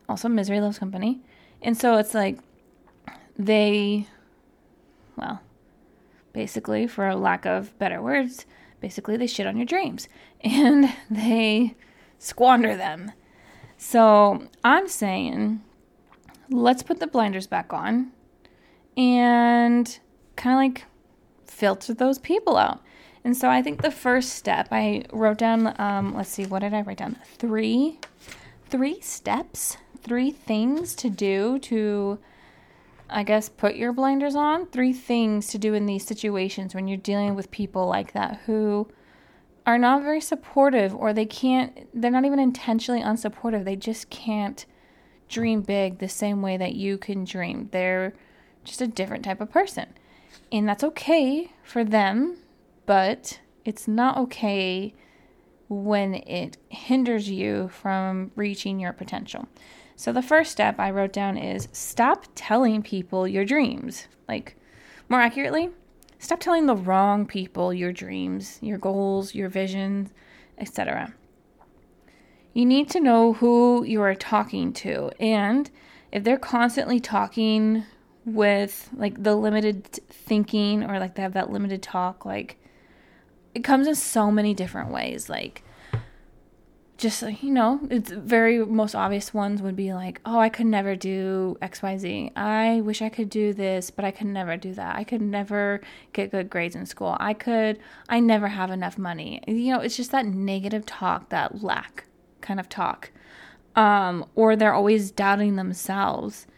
also, 0.08 0.28
misery 0.28 0.60
loves 0.60 0.78
company. 0.78 1.20
And 1.60 1.76
so 1.76 1.98
it's 1.98 2.14
like 2.14 2.38
they, 3.38 4.06
well, 5.16 5.40
basically, 6.38 6.86
for 6.86 7.08
a 7.08 7.16
lack 7.16 7.44
of 7.44 7.76
better 7.80 8.00
words, 8.00 8.46
basically 8.80 9.16
they 9.16 9.26
shit 9.26 9.44
on 9.44 9.56
your 9.56 9.66
dreams 9.66 10.08
and 10.40 10.88
they 11.10 11.74
squander 12.20 12.76
them. 12.76 13.10
So 13.76 14.46
I'm 14.62 14.86
saying, 14.86 15.60
let's 16.48 16.84
put 16.84 17.00
the 17.00 17.08
blinders 17.08 17.48
back 17.48 17.72
on 17.72 18.12
and 18.96 19.98
kind 20.36 20.54
of 20.54 20.58
like 20.58 20.84
filter 21.44 21.92
those 21.92 22.20
people 22.20 22.56
out. 22.56 22.84
And 23.24 23.36
so 23.36 23.50
I 23.50 23.60
think 23.60 23.82
the 23.82 23.90
first 23.90 24.34
step 24.34 24.68
I 24.70 25.06
wrote 25.12 25.38
down, 25.38 25.74
um, 25.80 26.14
let's 26.14 26.30
see, 26.30 26.46
what 26.46 26.60
did 26.60 26.72
I 26.72 26.82
write 26.82 26.98
down? 26.98 27.16
Three, 27.24 27.98
three 28.68 29.00
steps, 29.00 29.76
three 30.00 30.30
things 30.30 30.94
to 30.94 31.10
do 31.10 31.58
to, 31.58 32.20
I 33.10 33.22
guess, 33.22 33.48
put 33.48 33.76
your 33.76 33.92
blinders 33.92 34.34
on. 34.34 34.66
Three 34.66 34.92
things 34.92 35.48
to 35.48 35.58
do 35.58 35.74
in 35.74 35.86
these 35.86 36.06
situations 36.06 36.74
when 36.74 36.88
you're 36.88 36.96
dealing 36.96 37.34
with 37.34 37.50
people 37.50 37.86
like 37.86 38.12
that 38.12 38.40
who 38.46 38.88
are 39.66 39.78
not 39.78 40.02
very 40.02 40.20
supportive 40.20 40.94
or 40.94 41.12
they 41.12 41.26
can't, 41.26 41.88
they're 41.94 42.10
not 42.10 42.24
even 42.24 42.38
intentionally 42.38 43.02
unsupportive. 43.02 43.64
They 43.64 43.76
just 43.76 44.10
can't 44.10 44.64
dream 45.28 45.62
big 45.62 45.98
the 45.98 46.08
same 46.08 46.42
way 46.42 46.56
that 46.56 46.74
you 46.74 46.98
can 46.98 47.24
dream. 47.24 47.68
They're 47.72 48.14
just 48.64 48.80
a 48.80 48.86
different 48.86 49.24
type 49.24 49.40
of 49.40 49.50
person. 49.50 49.86
And 50.50 50.68
that's 50.68 50.84
okay 50.84 51.52
for 51.62 51.84
them 51.84 52.38
but 52.88 53.38
it's 53.66 53.86
not 53.86 54.16
okay 54.16 54.94
when 55.68 56.14
it 56.14 56.56
hinders 56.68 57.28
you 57.28 57.68
from 57.68 58.30
reaching 58.34 58.80
your 58.80 58.92
potential. 58.92 59.46
So, 59.96 60.12
the 60.12 60.22
first 60.22 60.52
step 60.52 60.78
I 60.78 60.90
wrote 60.90 61.12
down 61.12 61.36
is 61.36 61.68
stop 61.72 62.26
telling 62.34 62.82
people 62.82 63.26
your 63.26 63.44
dreams. 63.44 64.06
Like, 64.28 64.56
more 65.08 65.20
accurately, 65.20 65.70
stop 66.18 66.40
telling 66.40 66.66
the 66.66 66.76
wrong 66.76 67.26
people 67.26 67.74
your 67.74 67.92
dreams, 67.92 68.58
your 68.62 68.78
goals, 68.78 69.34
your 69.34 69.48
visions, 69.48 70.12
etc. 70.56 71.14
You 72.54 72.64
need 72.64 72.88
to 72.90 73.00
know 73.00 73.34
who 73.34 73.84
you 73.84 74.00
are 74.02 74.14
talking 74.14 74.72
to, 74.74 75.10
and 75.20 75.70
if 76.12 76.24
they're 76.24 76.38
constantly 76.38 77.00
talking 77.00 77.84
with 78.24 78.88
like 78.94 79.22
the 79.22 79.34
limited 79.34 79.84
thinking 79.84 80.84
or 80.84 80.98
like 80.98 81.14
they 81.14 81.22
have 81.22 81.34
that 81.34 81.50
limited 81.50 81.82
talk, 81.82 82.24
like 82.24 82.60
it 83.54 83.64
comes 83.64 83.86
in 83.86 83.94
so 83.94 84.30
many 84.30 84.54
different 84.54 84.90
ways. 84.90 85.28
Like, 85.28 85.62
just 86.98 87.22
you 87.22 87.50
know, 87.50 87.78
it's 87.90 88.10
very 88.10 88.64
most 88.66 88.94
obvious 88.94 89.32
ones 89.32 89.62
would 89.62 89.76
be 89.76 89.94
like, 89.94 90.20
oh, 90.26 90.40
I 90.40 90.48
could 90.48 90.66
never 90.66 90.96
do 90.96 91.56
XYZ. 91.62 92.32
I 92.36 92.80
wish 92.80 93.00
I 93.00 93.08
could 93.08 93.30
do 93.30 93.52
this, 93.52 93.90
but 93.90 94.04
I 94.04 94.10
could 94.10 94.26
never 94.26 94.56
do 94.56 94.74
that. 94.74 94.96
I 94.96 95.04
could 95.04 95.22
never 95.22 95.80
get 96.12 96.32
good 96.32 96.50
grades 96.50 96.74
in 96.74 96.86
school. 96.86 97.16
I 97.20 97.34
could, 97.34 97.78
I 98.08 98.18
never 98.18 98.48
have 98.48 98.70
enough 98.70 98.98
money. 98.98 99.40
You 99.46 99.72
know, 99.74 99.80
it's 99.80 99.96
just 99.96 100.10
that 100.10 100.26
negative 100.26 100.84
talk, 100.86 101.28
that 101.28 101.62
lack 101.62 102.04
kind 102.40 102.58
of 102.58 102.68
talk. 102.68 103.12
Um, 103.76 104.26
or 104.34 104.56
they're 104.56 104.74
always 104.74 105.12
doubting 105.12 105.54
themselves. 105.54 106.48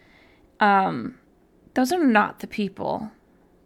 Um, 0.59 1.19
those 1.75 1.93
are 1.93 2.03
not 2.03 2.41
the 2.41 2.47
people 2.47 3.11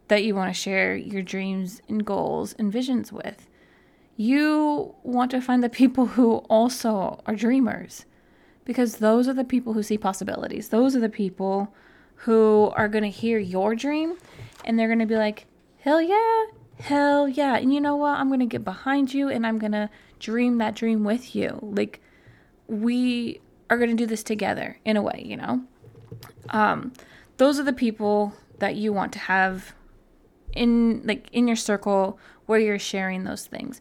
that 0.09 0.25
you 0.25 0.35
want 0.35 0.55
to 0.55 0.61
share 0.61 0.95
your 0.95 1.23
dreams 1.23 1.81
and 1.89 2.05
goals 2.05 2.55
and 2.59 2.73
visions 2.73 3.13
with. 3.13 3.49
You 4.17 4.95
want 5.03 5.31
to 5.33 5.41
find 5.41 5.63
the 5.63 5.69
people 5.69 6.07
who 6.07 6.37
also 6.49 7.21
are 7.27 7.35
dreamers 7.35 8.05
because 8.65 8.97
those 8.97 9.29
are 9.29 9.35
the 9.35 9.45
people 9.45 9.73
who 9.73 9.83
see 9.83 9.99
possibilities. 9.99 10.69
Those 10.69 10.95
are 10.95 11.01
the 11.01 11.09
people 11.09 11.75
who 12.17 12.73
are 12.77 12.89
going 12.89 13.05
to 13.05 13.11
hear 13.11 13.39
your 13.39 13.75
dream 13.75 14.17
and 14.65 14.79
they're 14.79 14.89
going 14.89 15.01
to 15.01 15.07
be 15.07 15.17
like, 15.17 15.47
hell 15.81 16.01
yeah, 16.01 16.45
hell 16.79 17.29
yeah. 17.29 17.57
And 17.57 17.75
you 17.75 17.81
know 17.81 17.97
what? 17.97 18.19
I'm 18.19 18.29
going 18.29 18.41
to 18.41 18.47
get 18.47 18.65
behind 18.65 19.13
you 19.13 19.29
and 19.29 19.47
I'm 19.47 19.59
going 19.59 19.73
to 19.73 19.91
dream 20.21 20.59
that 20.59 20.75
dream 20.75 21.05
with 21.05 21.35
you. 21.35 21.59
Like, 21.61 22.01
we 22.67 23.41
are 23.69 23.77
going 23.77 23.91
to 23.91 23.97
do 23.97 24.07
this 24.07 24.23
together 24.23 24.79
in 24.85 24.97
a 24.97 25.03
way, 25.03 25.23
you 25.25 25.37
know? 25.37 25.65
Um, 26.51 26.93
those 27.37 27.59
are 27.59 27.65
the 27.65 27.73
people 27.73 28.33
that 28.59 28.77
you 28.77 28.93
want 28.93 29.13
to 29.15 29.19
have 29.19 29.75
in 30.55 31.03
like 31.05 31.29
in 31.33 31.47
your 31.47 31.57
circle 31.57 32.19
where 32.47 32.59
you're 32.59 32.79
sharing 32.79 33.25
those 33.25 33.47
things. 33.47 33.81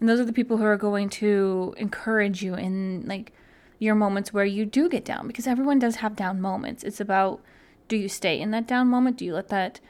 And 0.00 0.08
those 0.08 0.20
are 0.20 0.24
the 0.24 0.32
people 0.32 0.58
who 0.58 0.64
are 0.64 0.76
going 0.76 1.08
to 1.10 1.74
encourage 1.78 2.42
you 2.42 2.54
in 2.54 3.04
like 3.06 3.32
your 3.78 3.94
moments 3.94 4.32
where 4.32 4.44
you 4.44 4.64
do 4.64 4.88
get 4.88 5.04
down 5.04 5.26
because 5.26 5.46
everyone 5.46 5.78
does 5.78 5.96
have 5.96 6.16
down 6.16 6.40
moments. 6.40 6.82
It's 6.82 7.00
about 7.00 7.40
do 7.88 7.96
you 7.96 8.08
stay 8.08 8.40
in 8.40 8.50
that 8.50 8.66
down 8.66 8.88
moment? 8.88 9.16
Do 9.16 9.24
you 9.24 9.34
let 9.34 9.48
that 9.48 9.80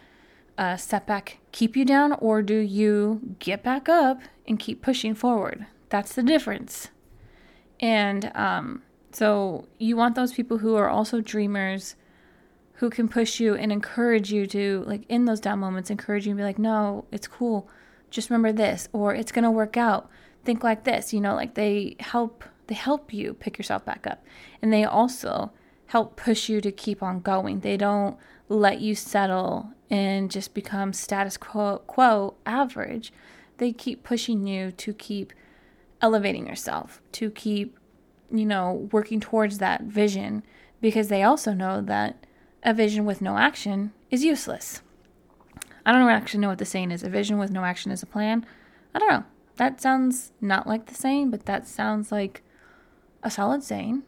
uh, 0.59 0.77
setback 0.77 1.39
keep 1.53 1.77
you 1.77 1.85
down 1.85 2.13
or 2.13 2.43
do 2.43 2.57
you 2.57 3.37
get 3.39 3.63
back 3.63 3.89
up 3.89 4.21
and 4.47 4.59
keep 4.59 4.83
pushing 4.83 5.15
forward? 5.15 5.67
That's 5.89 6.15
the 6.15 6.23
difference. 6.23 6.89
And 7.81 8.31
um, 8.35 8.83
so 9.13 9.67
you 9.79 9.97
want 9.97 10.15
those 10.15 10.33
people 10.33 10.59
who 10.59 10.77
are 10.77 10.89
also 10.89 11.21
dreamers 11.21 11.97
who 12.77 12.91
can 12.91 13.09
push 13.09 13.41
you 13.41 13.55
and 13.55 13.73
encourage 13.73 14.33
you 14.33 14.47
to 14.47 14.85
like 14.87 15.03
in 15.09 15.25
those 15.25 15.41
down 15.41 15.59
moments 15.59 15.91
encourage 15.91 16.27
you 16.27 16.31
and 16.31 16.39
be 16.39 16.45
like 16.45 16.59
no 16.59 17.05
it's 17.11 17.27
cool. 17.27 17.69
Just 18.11 18.31
remember 18.31 18.53
this 18.53 18.89
or 18.93 19.15
it's 19.15 19.33
going 19.33 19.45
to 19.45 19.51
work 19.51 19.77
out. 19.77 20.11
Think 20.45 20.63
like 20.63 20.85
this 20.85 21.13
you 21.13 21.21
know 21.21 21.35
like 21.35 21.55
they 21.55 21.97
help 22.01 22.45
they 22.67 22.75
help 22.75 23.13
you 23.13 23.35
pick 23.35 23.59
yourself 23.59 23.85
back 23.85 24.07
up. 24.07 24.25
And 24.61 24.73
they 24.73 24.85
also 24.85 25.53
help 25.87 26.17
push 26.17 26.49
you 26.49 26.61
to 26.61 26.73
keep 26.73 27.03
on 27.03 27.21
going. 27.21 27.61
They 27.61 27.77
don't 27.77 28.17
let 28.49 28.81
you 28.81 28.95
settle 28.95 29.71
and 29.89 30.31
just 30.31 30.53
become 30.53 30.93
status 30.93 31.37
quo, 31.37 31.79
quo 31.87 32.35
average. 32.45 33.13
They 33.59 33.73
keep 33.73 34.03
pushing 34.03 34.47
you 34.47 34.73
to 34.73 34.93
keep 34.93 35.33
elevating 36.01 36.47
yourself 36.47 37.01
to 37.13 37.31
keep 37.31 37.79
you 38.31 38.45
know 38.45 38.89
working 38.93 39.21
towards 39.21 39.59
that 39.59 39.83
vision 39.83 40.43
because 40.81 41.09
they 41.09 41.23
also 41.23 41.53
know 41.53 41.81
that 41.81 42.27
a 42.67 42.75
vision 42.75 43.07
with 43.07 43.23
no 43.23 43.39
action 43.39 43.93
is 44.11 44.25
useless. 44.25 44.83
I 45.87 45.93
don't 45.93 46.11
actually 46.11 46.41
know 46.41 46.49
what 46.49 46.59
the 46.59 46.65
saying 46.65 46.91
is. 46.91 47.05
A 47.05 47.09
vision 47.09 47.39
with 47.39 47.53
no 47.53 47.65
action 47.65 47.93
is 47.93 48.03
a 48.03 48.07
plan. 48.07 48.45
I 48.93 48.99
don't 48.99 49.09
know. 49.09 49.25
That 49.55 49.81
sounds 49.81 50.33
not 50.41 50.67
like 50.67 50.87
the 50.87 50.95
saying, 50.95 51.31
but 51.31 51.47
that 51.47 51.69
sounds 51.69 52.11
like 52.11 52.43
a 53.23 53.31
solid 53.31 53.63
saying. 53.63 54.03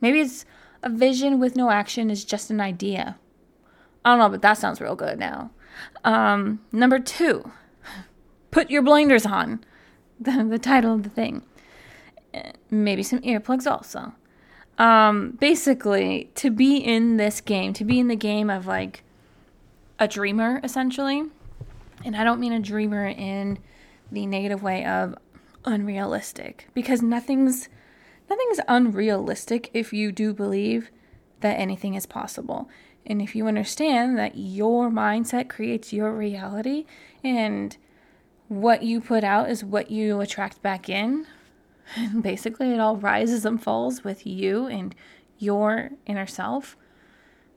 Maybe 0.00 0.20
it's 0.20 0.46
a 0.82 0.88
vision 0.88 1.38
with 1.38 1.54
no 1.54 1.70
action 1.70 2.10
is 2.10 2.24
just 2.24 2.50
an 2.50 2.62
idea. 2.62 3.18
I 4.04 4.10
don't 4.10 4.18
know, 4.18 4.30
but 4.30 4.42
that 4.42 4.56
sounds 4.56 4.80
real 4.80 4.96
good 4.96 5.18
now. 5.18 5.50
Um, 6.02 6.60
number 6.72 6.98
two, 6.98 7.52
put 8.50 8.70
your 8.70 8.82
blinders 8.82 9.26
on. 9.26 9.64
The, 10.20 10.46
the 10.48 10.58
title 10.58 10.94
of 10.94 11.02
the 11.02 11.08
thing. 11.10 11.42
Maybe 12.70 13.02
some 13.02 13.18
earplugs 13.22 13.68
also 13.68 14.12
um, 14.82 15.38
basically, 15.38 16.28
to 16.34 16.50
be 16.50 16.76
in 16.76 17.16
this 17.16 17.40
game, 17.40 17.72
to 17.74 17.84
be 17.84 18.00
in 18.00 18.08
the 18.08 18.16
game 18.16 18.50
of 18.50 18.66
like 18.66 19.04
a 20.00 20.08
dreamer, 20.08 20.60
essentially, 20.64 21.22
and 22.04 22.16
I 22.16 22.24
don't 22.24 22.40
mean 22.40 22.52
a 22.52 22.58
dreamer 22.58 23.06
in 23.06 23.60
the 24.10 24.26
negative 24.26 24.60
way 24.60 24.84
of 24.84 25.14
unrealistic, 25.64 26.66
because 26.74 27.00
nothing's 27.00 27.68
nothing's 28.28 28.58
unrealistic 28.66 29.70
if 29.72 29.92
you 29.92 30.10
do 30.10 30.34
believe 30.34 30.90
that 31.42 31.60
anything 31.60 31.94
is 31.94 32.04
possible. 32.04 32.68
And 33.06 33.22
if 33.22 33.36
you 33.36 33.46
understand 33.46 34.18
that 34.18 34.36
your 34.36 34.90
mindset 34.90 35.48
creates 35.48 35.92
your 35.92 36.12
reality 36.12 36.86
and 37.22 37.76
what 38.48 38.82
you 38.82 39.00
put 39.00 39.22
out 39.22 39.48
is 39.48 39.64
what 39.64 39.92
you 39.92 40.20
attract 40.20 40.60
back 40.60 40.88
in, 40.88 41.26
basically 42.20 42.72
it 42.72 42.80
all 42.80 42.96
rises 42.96 43.44
and 43.44 43.62
falls 43.62 44.04
with 44.04 44.26
you 44.26 44.66
and 44.66 44.94
your 45.38 45.90
inner 46.06 46.26
self, 46.26 46.76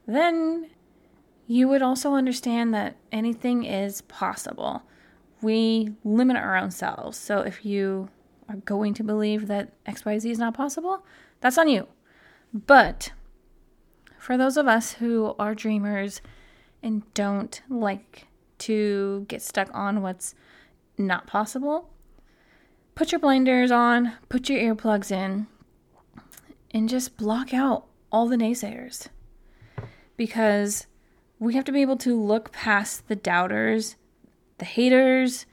then 0.07 0.69
you 1.47 1.67
would 1.67 1.81
also 1.81 2.13
understand 2.13 2.73
that 2.73 2.95
anything 3.11 3.63
is 3.63 4.01
possible. 4.01 4.83
We 5.41 5.91
limit 6.03 6.37
our 6.37 6.57
own 6.57 6.71
selves. 6.71 7.17
So 7.17 7.39
if 7.39 7.65
you 7.65 8.09
are 8.49 8.55
going 8.57 8.93
to 8.95 9.03
believe 9.03 9.47
that 9.47 9.71
XYZ 9.85 10.29
is 10.29 10.39
not 10.39 10.53
possible, 10.53 11.05
that's 11.41 11.57
on 11.57 11.67
you. 11.67 11.87
But 12.53 13.11
for 14.17 14.37
those 14.37 14.57
of 14.57 14.67
us 14.67 14.93
who 14.93 15.35
are 15.37 15.53
dreamers 15.53 16.21
and 16.81 17.03
don't 17.13 17.61
like 17.69 18.27
to 18.57 19.25
get 19.27 19.41
stuck 19.41 19.69
on 19.73 20.01
what's 20.01 20.33
not 20.97 21.27
possible, 21.27 21.89
put 22.95 23.11
your 23.11 23.19
blinders 23.19 23.71
on, 23.71 24.13
put 24.29 24.49
your 24.49 24.59
earplugs 24.59 25.11
in, 25.11 25.47
and 26.71 26.89
just 26.89 27.17
block 27.17 27.53
out 27.53 27.85
all 28.11 28.27
the 28.27 28.37
naysayers. 28.37 29.07
Because 30.17 30.87
we 31.37 31.53
have 31.55 31.65
to 31.65 31.71
be 31.71 31.81
able 31.81 31.97
to 31.97 32.19
look 32.19 32.51
past 32.51 33.07
the 33.07 33.15
doubters, 33.15 33.97
the 34.57 34.65
haters, 34.65 35.45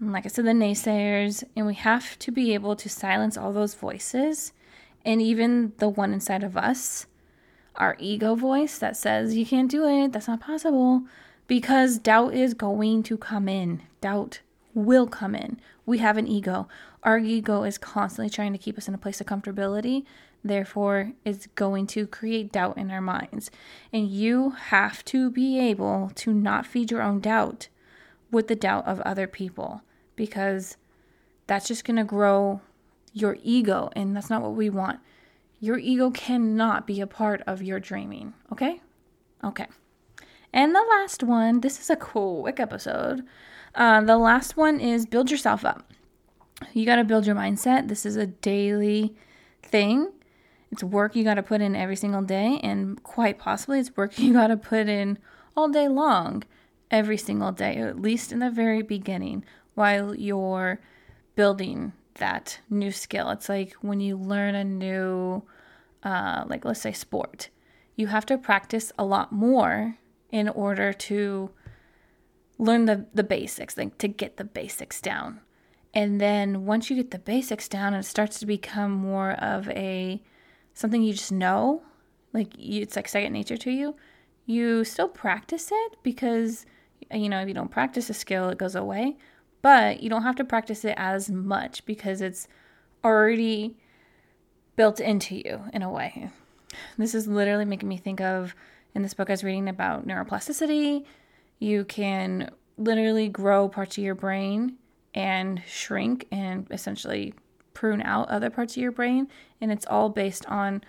and 0.00 0.12
like 0.12 0.24
I 0.24 0.28
said, 0.28 0.46
the 0.46 0.52
naysayers, 0.52 1.44
and 1.54 1.66
we 1.66 1.74
have 1.74 2.18
to 2.20 2.30
be 2.30 2.54
able 2.54 2.74
to 2.76 2.88
silence 2.88 3.36
all 3.36 3.52
those 3.52 3.74
voices 3.74 4.52
and 5.04 5.20
even 5.20 5.72
the 5.78 5.88
one 5.88 6.12
inside 6.12 6.42
of 6.42 6.56
us, 6.56 7.06
our 7.76 7.96
ego 7.98 8.34
voice 8.34 8.78
that 8.78 8.96
says, 8.96 9.36
You 9.36 9.46
can't 9.46 9.70
do 9.70 9.86
it, 9.86 10.12
that's 10.12 10.28
not 10.28 10.40
possible, 10.40 11.02
because 11.46 11.98
doubt 11.98 12.34
is 12.34 12.54
going 12.54 13.02
to 13.04 13.16
come 13.16 13.48
in. 13.48 13.82
Doubt 14.00 14.40
will 14.74 15.06
come 15.06 15.34
in. 15.34 15.60
We 15.86 15.98
have 15.98 16.16
an 16.16 16.26
ego. 16.26 16.68
Our 17.02 17.18
ego 17.18 17.64
is 17.64 17.78
constantly 17.78 18.30
trying 18.30 18.52
to 18.52 18.58
keep 18.58 18.78
us 18.78 18.88
in 18.88 18.94
a 18.94 18.98
place 18.98 19.20
of 19.20 19.26
comfortability. 19.26 20.04
Therefore, 20.42 21.12
it's 21.24 21.46
going 21.48 21.86
to 21.88 22.06
create 22.06 22.52
doubt 22.52 22.78
in 22.78 22.90
our 22.90 23.00
minds. 23.00 23.50
And 23.92 24.08
you 24.08 24.50
have 24.50 25.04
to 25.06 25.30
be 25.30 25.58
able 25.58 26.12
to 26.16 26.32
not 26.32 26.66
feed 26.66 26.90
your 26.90 27.02
own 27.02 27.20
doubt 27.20 27.68
with 28.30 28.48
the 28.48 28.56
doubt 28.56 28.86
of 28.86 29.00
other 29.00 29.26
people 29.26 29.82
because 30.16 30.76
that's 31.46 31.68
just 31.68 31.84
going 31.84 31.96
to 31.96 32.04
grow 32.04 32.60
your 33.12 33.36
ego, 33.42 33.90
and 33.96 34.14
that's 34.14 34.30
not 34.30 34.42
what 34.42 34.54
we 34.54 34.70
want. 34.70 35.00
Your 35.58 35.78
ego 35.78 36.10
cannot 36.10 36.86
be 36.86 37.00
a 37.00 37.06
part 37.06 37.42
of 37.46 37.62
your 37.62 37.80
dreaming, 37.80 38.34
okay? 38.52 38.80
Okay. 39.42 39.66
And 40.52 40.74
the 40.74 40.86
last 40.88 41.22
one, 41.22 41.60
this 41.60 41.80
is 41.80 41.90
a 41.90 41.96
quick 41.96 42.60
episode. 42.60 43.24
Uh, 43.74 44.00
the 44.00 44.18
last 44.18 44.56
one 44.56 44.80
is 44.80 45.06
build 45.06 45.30
yourself 45.30 45.64
up. 45.64 45.92
You 46.72 46.84
got 46.84 46.96
to 46.96 47.04
build 47.04 47.26
your 47.26 47.36
mindset. 47.36 47.88
This 47.88 48.04
is 48.04 48.16
a 48.16 48.26
daily 48.26 49.14
thing. 49.62 50.12
It's 50.70 50.84
work 50.84 51.16
you 51.16 51.24
got 51.24 51.34
to 51.34 51.42
put 51.42 51.60
in 51.60 51.74
every 51.74 51.96
single 51.96 52.22
day, 52.22 52.60
and 52.62 53.02
quite 53.02 53.38
possibly 53.38 53.80
it's 53.80 53.96
work 53.96 54.18
you 54.18 54.32
got 54.32 54.48
to 54.48 54.56
put 54.56 54.88
in 54.88 55.18
all 55.56 55.68
day 55.68 55.88
long, 55.88 56.44
every 56.90 57.16
single 57.16 57.52
day, 57.52 57.76
at 57.76 58.00
least 58.00 58.32
in 58.32 58.38
the 58.38 58.50
very 58.50 58.82
beginning, 58.82 59.44
while 59.74 60.14
you're 60.14 60.80
building 61.34 61.92
that 62.14 62.60
new 62.68 62.92
skill. 62.92 63.30
It's 63.30 63.48
like 63.48 63.72
when 63.80 64.00
you 64.00 64.16
learn 64.16 64.54
a 64.54 64.64
new, 64.64 65.42
uh, 66.02 66.44
like 66.46 66.64
let's 66.64 66.80
say 66.80 66.92
sport, 66.92 67.48
you 67.96 68.08
have 68.08 68.26
to 68.26 68.38
practice 68.38 68.92
a 68.98 69.04
lot 69.04 69.32
more 69.32 69.96
in 70.30 70.48
order 70.48 70.92
to 70.92 71.50
learn 72.60 72.84
the, 72.84 73.06
the 73.14 73.24
basics, 73.24 73.76
like 73.76 73.98
to 73.98 74.08
get 74.08 74.36
the 74.36 74.44
basics 74.44 75.00
down. 75.00 75.40
And 75.92 76.20
then 76.20 76.66
once 76.66 76.88
you 76.88 76.96
get 76.96 77.10
the 77.10 77.18
basics 77.18 77.68
down, 77.68 77.94
and 77.94 78.04
it 78.04 78.08
starts 78.08 78.38
to 78.40 78.46
become 78.46 78.92
more 78.92 79.32
of 79.32 79.68
a 79.70 80.22
something 80.74 81.02
you 81.02 81.12
just 81.12 81.32
know, 81.32 81.82
like 82.32 82.52
you, 82.56 82.82
it's 82.82 82.96
like 82.96 83.08
second 83.08 83.32
nature 83.32 83.56
to 83.56 83.70
you. 83.70 83.96
You 84.46 84.84
still 84.84 85.08
practice 85.08 85.70
it 85.72 85.96
because 86.02 86.66
you 87.12 87.28
know 87.28 87.40
if 87.40 87.48
you 87.48 87.54
don't 87.54 87.70
practice 87.70 88.08
a 88.10 88.14
skill, 88.14 88.48
it 88.50 88.58
goes 88.58 88.74
away 88.74 89.16
but 89.62 90.02
you 90.02 90.08
don't 90.08 90.22
have 90.22 90.36
to 90.36 90.44
practice 90.44 90.84
it 90.84 90.94
as 90.96 91.30
much 91.30 91.84
because 91.84 92.20
it's 92.20 92.48
already 93.04 93.76
built 94.76 95.00
into 95.00 95.36
you 95.36 95.64
in 95.72 95.82
a 95.82 95.90
way. 95.90 96.30
This 96.96 97.14
is 97.14 97.26
literally 97.26 97.64
making 97.64 97.88
me 97.88 97.96
think 97.96 98.20
of 98.20 98.54
in 98.94 99.02
this 99.02 99.14
book 99.14 99.28
I 99.28 99.34
was 99.34 99.44
reading 99.44 99.68
about 99.68 100.06
neuroplasticity. 100.06 101.04
You 101.60 101.84
can 101.84 102.50
literally 102.76 103.28
grow 103.28 103.68
parts 103.68 103.96
of 103.96 104.02
your 104.02 104.14
brain 104.16 104.76
and 105.14 105.62
shrink 105.68 106.26
and 106.32 106.66
essentially 106.70 107.34
prune 107.74 108.02
out 108.02 108.28
other 108.28 108.50
parts 108.50 108.76
of 108.76 108.82
your 108.82 108.92
brain. 108.92 109.28
And 109.60 109.70
it's 109.70 109.86
all 109.86 110.08
based 110.08 110.44
on 110.46 110.82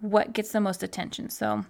what 0.00 0.32
gets 0.32 0.52
the 0.52 0.60
most 0.60 0.82
attention. 0.82 1.30
So, 1.30 1.64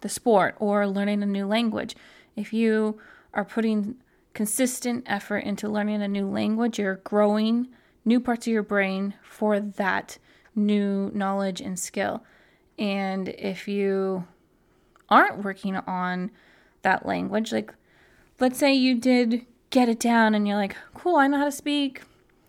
the 0.00 0.08
sport 0.08 0.54
or 0.58 0.86
learning 0.86 1.22
a 1.22 1.26
new 1.26 1.46
language. 1.46 1.94
If 2.36 2.52
you 2.52 2.98
are 3.34 3.44
putting 3.44 3.96
consistent 4.32 5.04
effort 5.06 5.38
into 5.38 5.68
learning 5.68 6.02
a 6.02 6.08
new 6.08 6.26
language, 6.26 6.78
you're 6.78 6.96
growing 6.96 7.68
new 8.04 8.20
parts 8.20 8.46
of 8.46 8.52
your 8.52 8.62
brain 8.62 9.14
for 9.22 9.60
that 9.60 10.18
new 10.54 11.10
knowledge 11.14 11.60
and 11.60 11.78
skill. 11.78 12.24
And 12.78 13.28
if 13.28 13.68
you 13.68 14.26
aren't 15.08 15.44
working 15.44 15.76
on 15.76 16.30
that 16.82 17.06
language, 17.06 17.52
like 17.52 17.72
let's 18.38 18.58
say 18.58 18.72
you 18.72 18.94
did 18.94 19.46
get 19.70 19.88
it 19.88 20.00
down 20.00 20.34
and 20.34 20.46
you're 20.46 20.56
like, 20.56 20.76
cool, 20.94 21.16
I 21.16 21.26
know 21.26 21.38
how 21.38 21.44
to 21.44 21.52
speak 21.52 22.02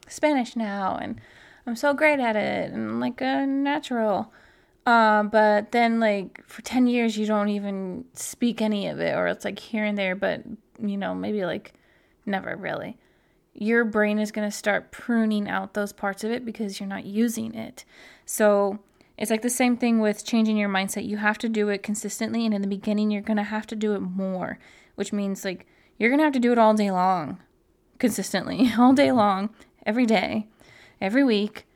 Spanish 0.07 0.55
now 0.55 0.97
and 1.01 1.19
I'm 1.65 1.75
so 1.75 1.93
great 1.93 2.19
at 2.19 2.35
it 2.35 2.71
and 2.71 2.99
like 2.99 3.21
a 3.21 3.45
natural. 3.45 4.31
Uh, 4.85 5.23
but 5.23 5.71
then 5.71 5.99
like 5.99 6.43
for 6.47 6.61
10 6.61 6.87
years 6.87 7.17
you 7.17 7.25
don't 7.25 7.49
even 7.49 8.05
speak 8.13 8.61
any 8.61 8.87
of 8.87 8.99
it 8.99 9.15
or 9.15 9.27
it's 9.27 9.45
like 9.45 9.59
here 9.59 9.85
and 9.85 9.97
there, 9.97 10.15
but 10.15 10.41
you 10.79 10.97
know, 10.97 11.13
maybe 11.13 11.45
like 11.45 11.73
never 12.25 12.55
really. 12.55 12.97
Your 13.53 13.83
brain 13.83 14.17
is 14.17 14.31
going 14.31 14.49
to 14.49 14.55
start 14.55 14.91
pruning 14.91 15.49
out 15.49 15.73
those 15.73 15.91
parts 15.91 16.23
of 16.23 16.31
it 16.31 16.45
because 16.45 16.79
you're 16.79 16.87
not 16.87 17.05
using 17.05 17.53
it. 17.53 17.83
So 18.25 18.79
it's 19.21 19.29
like 19.29 19.43
the 19.43 19.51
same 19.51 19.77
thing 19.77 19.99
with 19.99 20.25
changing 20.25 20.57
your 20.57 20.67
mindset. 20.67 21.07
You 21.07 21.17
have 21.17 21.38
to 21.38 21.47
do 21.47 21.69
it 21.69 21.84
consistently, 21.84 22.43
and 22.43 22.55
in 22.55 22.63
the 22.63 22.67
beginning, 22.67 23.12
you're 23.12 23.21
to 23.21 23.43
have 23.43 23.67
to 23.67 23.75
do 23.75 23.93
it 23.93 23.99
more, 23.99 24.57
which 24.95 25.13
means 25.13 25.45
like 25.45 25.67
you're 25.99 26.17
to 26.17 26.23
have 26.23 26.34
to 26.34 26.39
do 26.39 26.51
it 26.51 26.57
all 26.57 26.73
day 26.73 26.89
long, 26.89 27.38
consistently, 27.99 28.71
all 28.79 28.93
day 28.93 29.12
long, 29.12 29.51
every 29.86 30.07
day, 30.07 30.47
every 30.99 31.23
week, 31.23 31.67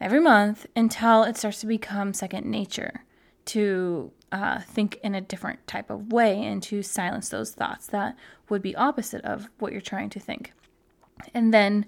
every 0.00 0.18
month 0.18 0.66
until 0.74 1.22
it 1.22 1.36
starts 1.36 1.60
to 1.60 1.68
become 1.68 2.12
second 2.12 2.44
nature 2.44 3.04
to 3.44 4.10
uh, 4.32 4.58
think 4.62 4.98
in 5.04 5.14
a 5.14 5.20
different 5.20 5.64
type 5.68 5.90
of 5.90 6.12
way 6.12 6.42
and 6.42 6.60
to 6.64 6.82
silence 6.82 7.28
those 7.28 7.52
thoughts 7.52 7.86
that 7.86 8.16
would 8.48 8.62
be 8.62 8.74
opposite 8.74 9.24
of 9.24 9.48
what 9.60 9.70
you're 9.70 9.80
trying 9.80 10.10
to 10.10 10.18
think. 10.18 10.52
And 11.32 11.54
then, 11.54 11.86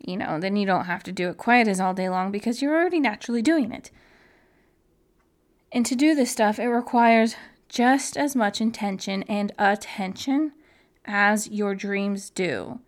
you 0.00 0.16
know, 0.16 0.40
then 0.40 0.56
you 0.56 0.66
don't 0.66 0.86
have 0.86 1.04
to 1.04 1.12
do 1.12 1.28
it 1.28 1.36
quite 1.36 1.68
as 1.68 1.78
all 1.78 1.94
day 1.94 2.08
long 2.08 2.32
because 2.32 2.60
you're 2.60 2.74
already 2.74 2.98
naturally 2.98 3.42
doing 3.42 3.70
it. 3.70 3.92
And 5.70 5.84
to 5.86 5.94
do 5.94 6.14
this 6.14 6.30
stuff, 6.30 6.58
it 6.58 6.68
requires 6.68 7.36
just 7.68 8.16
as 8.16 8.34
much 8.34 8.60
intention 8.60 9.22
and 9.24 9.52
attention 9.58 10.52
as 11.04 11.48
your 11.48 11.74
dreams 11.74 12.30
do. 12.30 12.80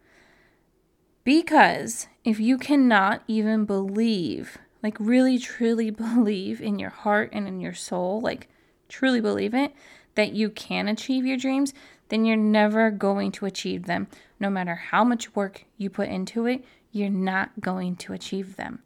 Because 1.25 2.09
if 2.25 2.41
you 2.41 2.57
cannot 2.57 3.23
even 3.29 3.65
believe, 3.65 4.59
like 4.83 4.97
really 4.99 5.39
truly 5.39 5.91
believe 5.91 6.61
in 6.61 6.79
your 6.79 6.91
heart 6.91 7.31
and 7.33 7.47
in 7.47 7.61
your 7.61 7.75
soul, 7.75 8.21
like 8.21 8.49
truly 8.89 9.21
believe 9.21 9.55
it, 9.55 9.73
that 10.15 10.33
you 10.33 10.51
can 10.51 10.89
achieve 10.89 11.25
your 11.25 11.37
dreams, 11.37 11.73
then 12.09 12.25
you're 12.25 12.37
never 12.37 12.91
going 12.91 13.31
to 13.33 13.47
achieve 13.47 13.87
them. 13.87 14.09
No 14.41 14.51
matter 14.51 14.75
how 14.75 15.05
much 15.05 15.37
work 15.37 15.65
you 15.77 15.91
put 15.91 16.09
into 16.09 16.47
it, 16.47 16.65
you're 16.91 17.11
not 17.11 17.61
going 17.61 17.97
to 17.97 18.13
achieve 18.13 18.57
them. 18.57 18.81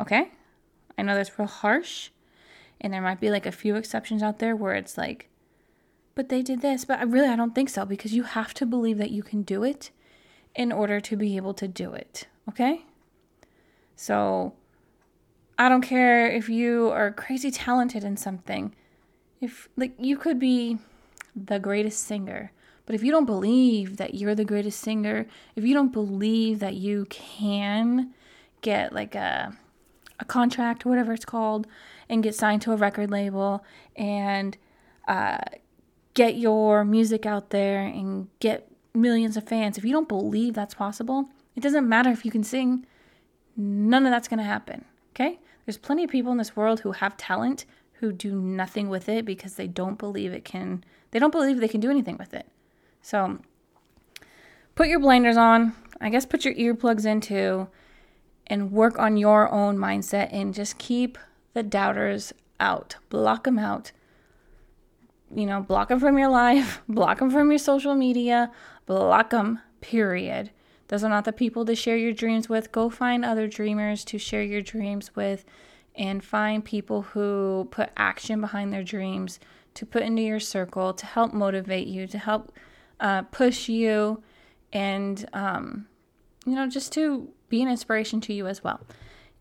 Okay? 0.00 0.30
I 0.96 1.02
know 1.02 1.14
that's 1.14 1.38
real 1.38 1.48
harsh, 1.48 2.10
and 2.80 2.92
there 2.92 3.02
might 3.02 3.20
be 3.20 3.30
like 3.30 3.46
a 3.46 3.52
few 3.52 3.76
exceptions 3.76 4.22
out 4.22 4.38
there 4.38 4.56
where 4.56 4.74
it's 4.74 4.96
like, 4.96 5.28
but 6.14 6.28
they 6.28 6.42
did 6.42 6.60
this, 6.60 6.84
but 6.84 6.98
I 6.98 7.02
really 7.04 7.28
I 7.28 7.36
don't 7.36 7.54
think 7.54 7.68
so 7.68 7.84
because 7.84 8.14
you 8.14 8.24
have 8.24 8.54
to 8.54 8.66
believe 8.66 8.98
that 8.98 9.10
you 9.10 9.22
can 9.22 9.42
do 9.42 9.62
it 9.62 9.90
in 10.54 10.72
order 10.72 11.00
to 11.00 11.16
be 11.16 11.36
able 11.36 11.54
to 11.54 11.68
do 11.68 11.92
it. 11.92 12.26
Okay? 12.48 12.84
So 13.96 14.54
I 15.58 15.68
don't 15.68 15.82
care 15.82 16.26
if 16.26 16.48
you 16.48 16.88
are 16.88 17.12
crazy 17.12 17.50
talented 17.50 18.02
in 18.02 18.16
something 18.16 18.74
if 19.40 19.68
like 19.76 19.94
you 19.98 20.16
could 20.16 20.38
be 20.38 20.78
the 21.36 21.58
greatest 21.58 22.04
singer 22.04 22.52
but 22.86 22.94
if 22.94 23.02
you 23.02 23.12
don't 23.12 23.26
believe 23.26 23.98
that 23.98 24.14
you're 24.14 24.34
the 24.34 24.44
greatest 24.44 24.80
singer 24.80 25.26
if 25.56 25.64
you 25.64 25.74
don't 25.74 25.92
believe 25.92 26.60
that 26.60 26.76
you 26.76 27.06
can 27.10 28.14
get 28.62 28.94
like 28.94 29.14
a 29.14 29.56
a 30.18 30.24
contract 30.24 30.84
or 30.84 30.88
whatever 30.88 31.12
it's 31.12 31.24
called 31.24 31.66
and 32.10 32.22
get 32.22 32.34
signed 32.34 32.60
to 32.62 32.72
a 32.72 32.76
record 32.76 33.10
label 33.10 33.64
and 33.96 34.58
uh, 35.08 35.38
get 36.14 36.36
your 36.36 36.84
music 36.84 37.24
out 37.24 37.50
there 37.50 37.80
and 37.80 38.28
get 38.40 38.70
millions 38.92 39.36
of 39.36 39.44
fans 39.48 39.78
if 39.78 39.84
you 39.84 39.92
don't 39.92 40.08
believe 40.08 40.52
that's 40.52 40.74
possible 40.74 41.28
it 41.56 41.60
doesn't 41.60 41.88
matter 41.88 42.10
if 42.10 42.24
you 42.24 42.30
can 42.30 42.44
sing 42.44 42.84
none 43.56 44.04
of 44.04 44.10
that's 44.10 44.28
going 44.28 44.38
to 44.38 44.44
happen 44.44 44.84
okay 45.14 45.38
There's 45.64 45.78
plenty 45.78 46.04
of 46.04 46.10
people 46.10 46.32
in 46.32 46.38
this 46.38 46.56
world 46.56 46.80
who 46.80 46.92
have 46.92 47.16
talent 47.16 47.64
who 48.00 48.12
do 48.12 48.40
nothing 48.40 48.88
with 48.88 49.08
it 49.08 49.24
because 49.26 49.54
they 49.54 49.66
don't 49.66 49.98
believe 49.98 50.32
it 50.32 50.44
can, 50.44 50.82
they 51.10 51.18
don't 51.18 51.30
believe 51.30 51.60
they 51.60 51.68
can 51.68 51.80
do 51.80 51.90
anything 51.90 52.16
with 52.16 52.32
it. 52.32 52.46
So 53.02 53.38
put 54.74 54.88
your 54.88 54.98
blinders 54.98 55.36
on. 55.36 55.74
I 56.00 56.08
guess 56.08 56.24
put 56.24 56.46
your 56.46 56.54
earplugs 56.54 57.04
in 57.04 57.20
too 57.20 57.68
and 58.46 58.72
work 58.72 58.98
on 58.98 59.18
your 59.18 59.52
own 59.52 59.76
mindset 59.76 60.30
and 60.32 60.54
just 60.54 60.78
keep 60.78 61.18
the 61.54 61.62
doubters 61.62 62.32
out. 62.58 62.96
Block 63.08 63.44
them 63.44 63.58
out. 63.58 63.92
You 65.34 65.46
know, 65.46 65.60
block 65.60 65.88
them 65.88 66.00
from 66.00 66.18
your 66.18 66.28
life, 66.28 66.82
block 66.88 67.18
them 67.18 67.30
from 67.30 67.50
your 67.50 67.58
social 67.58 67.94
media, 67.94 68.50
block 68.86 69.30
them, 69.30 69.60
period. 69.80 70.50
Those 70.88 71.04
are 71.04 71.08
not 71.08 71.24
the 71.24 71.32
people 71.32 71.64
to 71.66 71.76
share 71.76 71.96
your 71.96 72.12
dreams 72.12 72.48
with. 72.48 72.72
Go 72.72 72.90
find 72.90 73.24
other 73.24 73.46
dreamers 73.46 74.04
to 74.06 74.18
share 74.18 74.42
your 74.42 74.60
dreams 74.60 75.14
with 75.14 75.44
and 75.94 76.24
find 76.24 76.64
people 76.64 77.02
who 77.02 77.68
put 77.70 77.90
action 77.96 78.40
behind 78.40 78.72
their 78.72 78.82
dreams 78.82 79.38
to 79.74 79.86
put 79.86 80.02
into 80.02 80.22
your 80.22 80.40
circle 80.40 80.92
to 80.92 81.06
help 81.06 81.32
motivate 81.32 81.86
you, 81.86 82.06
to 82.08 82.18
help 82.18 82.52
uh, 82.98 83.22
push 83.22 83.68
you, 83.68 84.22
and, 84.72 85.28
um, 85.32 85.86
you 86.44 86.54
know, 86.54 86.68
just 86.68 86.92
to 86.92 87.28
be 87.48 87.62
an 87.62 87.68
inspiration 87.68 88.20
to 88.22 88.32
you 88.32 88.46
as 88.46 88.64
well. 88.64 88.80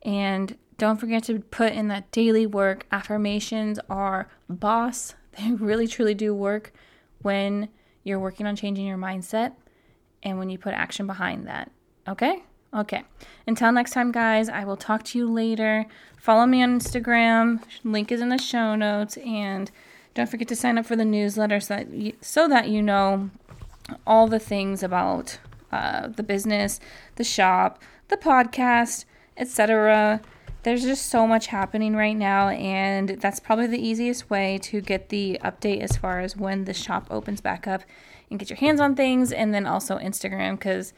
And 0.04 0.56
don't 0.80 1.00
forget 1.00 1.24
to 1.26 1.39
put 1.39 1.74
in 1.74 1.89
that 1.89 2.10
daily 2.12 2.48
work. 2.48 2.88
Affirmations 2.92 3.80
are 3.89 4.30
boss, 4.50 5.13
they 5.38 5.52
really 5.52 5.88
truly 5.88 6.15
do 6.15 6.34
work 6.34 6.74
when 7.22 7.70
you're 8.04 8.20
working 8.20 8.48
on 8.48 8.56
changing 8.56 8.88
your 8.88 8.98
mindset 8.98 9.54
and 10.24 10.39
when 10.39 10.50
you 10.50 10.58
put 10.58 10.74
action 10.74 11.06
behind 11.06 11.48
that. 11.48 11.70
Okay? 12.08 12.44
Okay. 12.74 13.04
Until 13.48 13.72
next 13.72 13.92
time, 13.92 14.12
guys, 14.12 14.48
I 14.48 14.63
will 14.63 14.78
talk 14.78 15.04
to 15.06 15.18
you 15.18 15.32
later. 15.32 15.86
Follow 16.18 16.46
me 16.46 16.63
on 16.63 16.80
Instagram. 16.80 17.62
Link 17.84 18.12
is 18.12 18.22
in 18.22 18.30
the 18.30 18.38
show 18.38 18.76
notes. 18.76 19.18
And 19.18 19.72
don't 20.13 20.30
forget 20.30 20.48
to 20.50 20.56
sign 20.56 20.78
up 20.78 20.86
for 20.86 20.96
the 20.96 21.06
newsletter 21.06 21.60
so 21.60 21.76
that 21.76 21.89
you, 21.89 22.13
so 22.22 22.48
that 22.48 22.70
you 22.70 22.82
know 22.82 23.30
all 24.06 24.28
the 24.28 24.39
things 24.39 24.84
about 24.84 25.39
uh, 25.72 26.08
the 26.08 26.24
business, 26.24 26.80
the 27.15 27.24
shop, 27.24 27.82
the 28.08 28.18
podcast, 28.18 29.06
etc. 29.38 30.22
There's 30.63 30.84
just 30.84 31.06
so 31.06 31.26
much 31.26 31.48
happening 31.48 31.95
right 31.95 32.17
now, 32.17 32.50
and 32.50 33.10
that's 33.10 33.39
probably 33.39 33.67
the 33.67 33.82
easiest 33.82 34.30
way 34.30 34.58
to 34.63 34.82
get 34.82 35.10
the 35.10 35.39
update 35.43 35.80
as 35.80 35.95
far 35.95 36.19
as 36.19 36.36
when 36.36 36.65
the 36.65 36.74
shop 36.74 37.08
opens 37.10 37.39
back 37.39 37.65
up 37.65 37.84
and 38.30 38.38
get 38.38 38.50
your 38.50 38.58
hands 38.58 38.82
on 38.82 38.95
things, 38.95 39.32
and 39.32 39.54
then 39.54 39.65
also 39.65 39.98
Instagram 39.98 40.60
because 40.60 40.93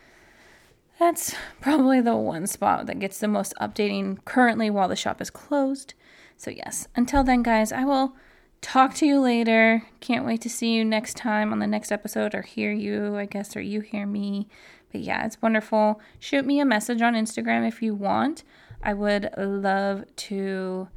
that's 1.00 1.36
probably 1.62 2.02
the 2.02 2.16
one 2.16 2.48
spot 2.48 2.86
that 2.88 3.00
gets 3.00 3.20
the 3.20 3.28
most 3.28 3.54
updating 3.62 4.24
currently 4.26 4.70
while 4.70 4.88
the 4.88 4.96
shop 4.96 5.22
is 5.22 5.30
closed. 5.30 5.94
So, 6.38 6.50
yes, 6.50 6.88
until 6.96 7.24
then, 7.24 7.44
guys, 7.44 7.72
I 7.72 7.86
will 7.86 8.16
talk 8.62 8.96
to 8.96 9.06
you 9.06 9.20
later. 9.20 9.84
Can't 10.00 10.26
wait 10.26 10.42
to 10.42 10.50
see 10.50 10.74
you 10.74 10.84
next 10.84 11.18
time 11.18 11.52
on 11.52 11.60
the 11.60 11.68
next 11.68 11.92
episode 11.92 12.34
or 12.34 12.42
hear 12.42 12.72
you, 12.72 13.16
I 13.16 13.26
guess, 13.26 13.56
or 13.56 13.62
you 13.62 13.82
hear 13.82 14.06
me. 14.06 14.48
But 14.92 15.02
yeah, 15.02 15.26
it's 15.26 15.42
wonderful. 15.42 16.00
Shoot 16.20 16.46
me 16.46 16.60
a 16.60 16.66
message 16.66 17.02
on 17.02 17.14
Instagram 17.14 17.68
if 17.68 17.82
you 17.82 17.94
want. 17.94 18.44
I 18.84 18.94
would 18.94 19.30
love 19.38 20.06
to 20.16 20.88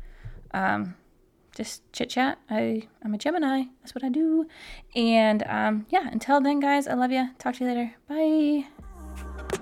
um, 0.53 0.95
just 1.55 1.83
chit 1.93 2.11
chat. 2.11 2.39
I, 2.51 2.89
I'm 3.03 3.15
a 3.15 3.19
Gemini. 3.19 3.65
That's 3.81 3.95
what 3.95 4.05
I 4.05 4.09
do. 4.09 4.47
And 4.95 5.43
um, 5.47 5.87
yeah, 5.91 6.09
until 6.11 6.41
then, 6.41 6.61
guys, 6.61 6.87
I 6.87 6.95
love 6.95 7.13
you. 7.13 7.31
Talk 7.39 7.57
to 7.57 7.65
you 7.65 7.71
later. 7.71 7.95
Bye. 8.09 9.61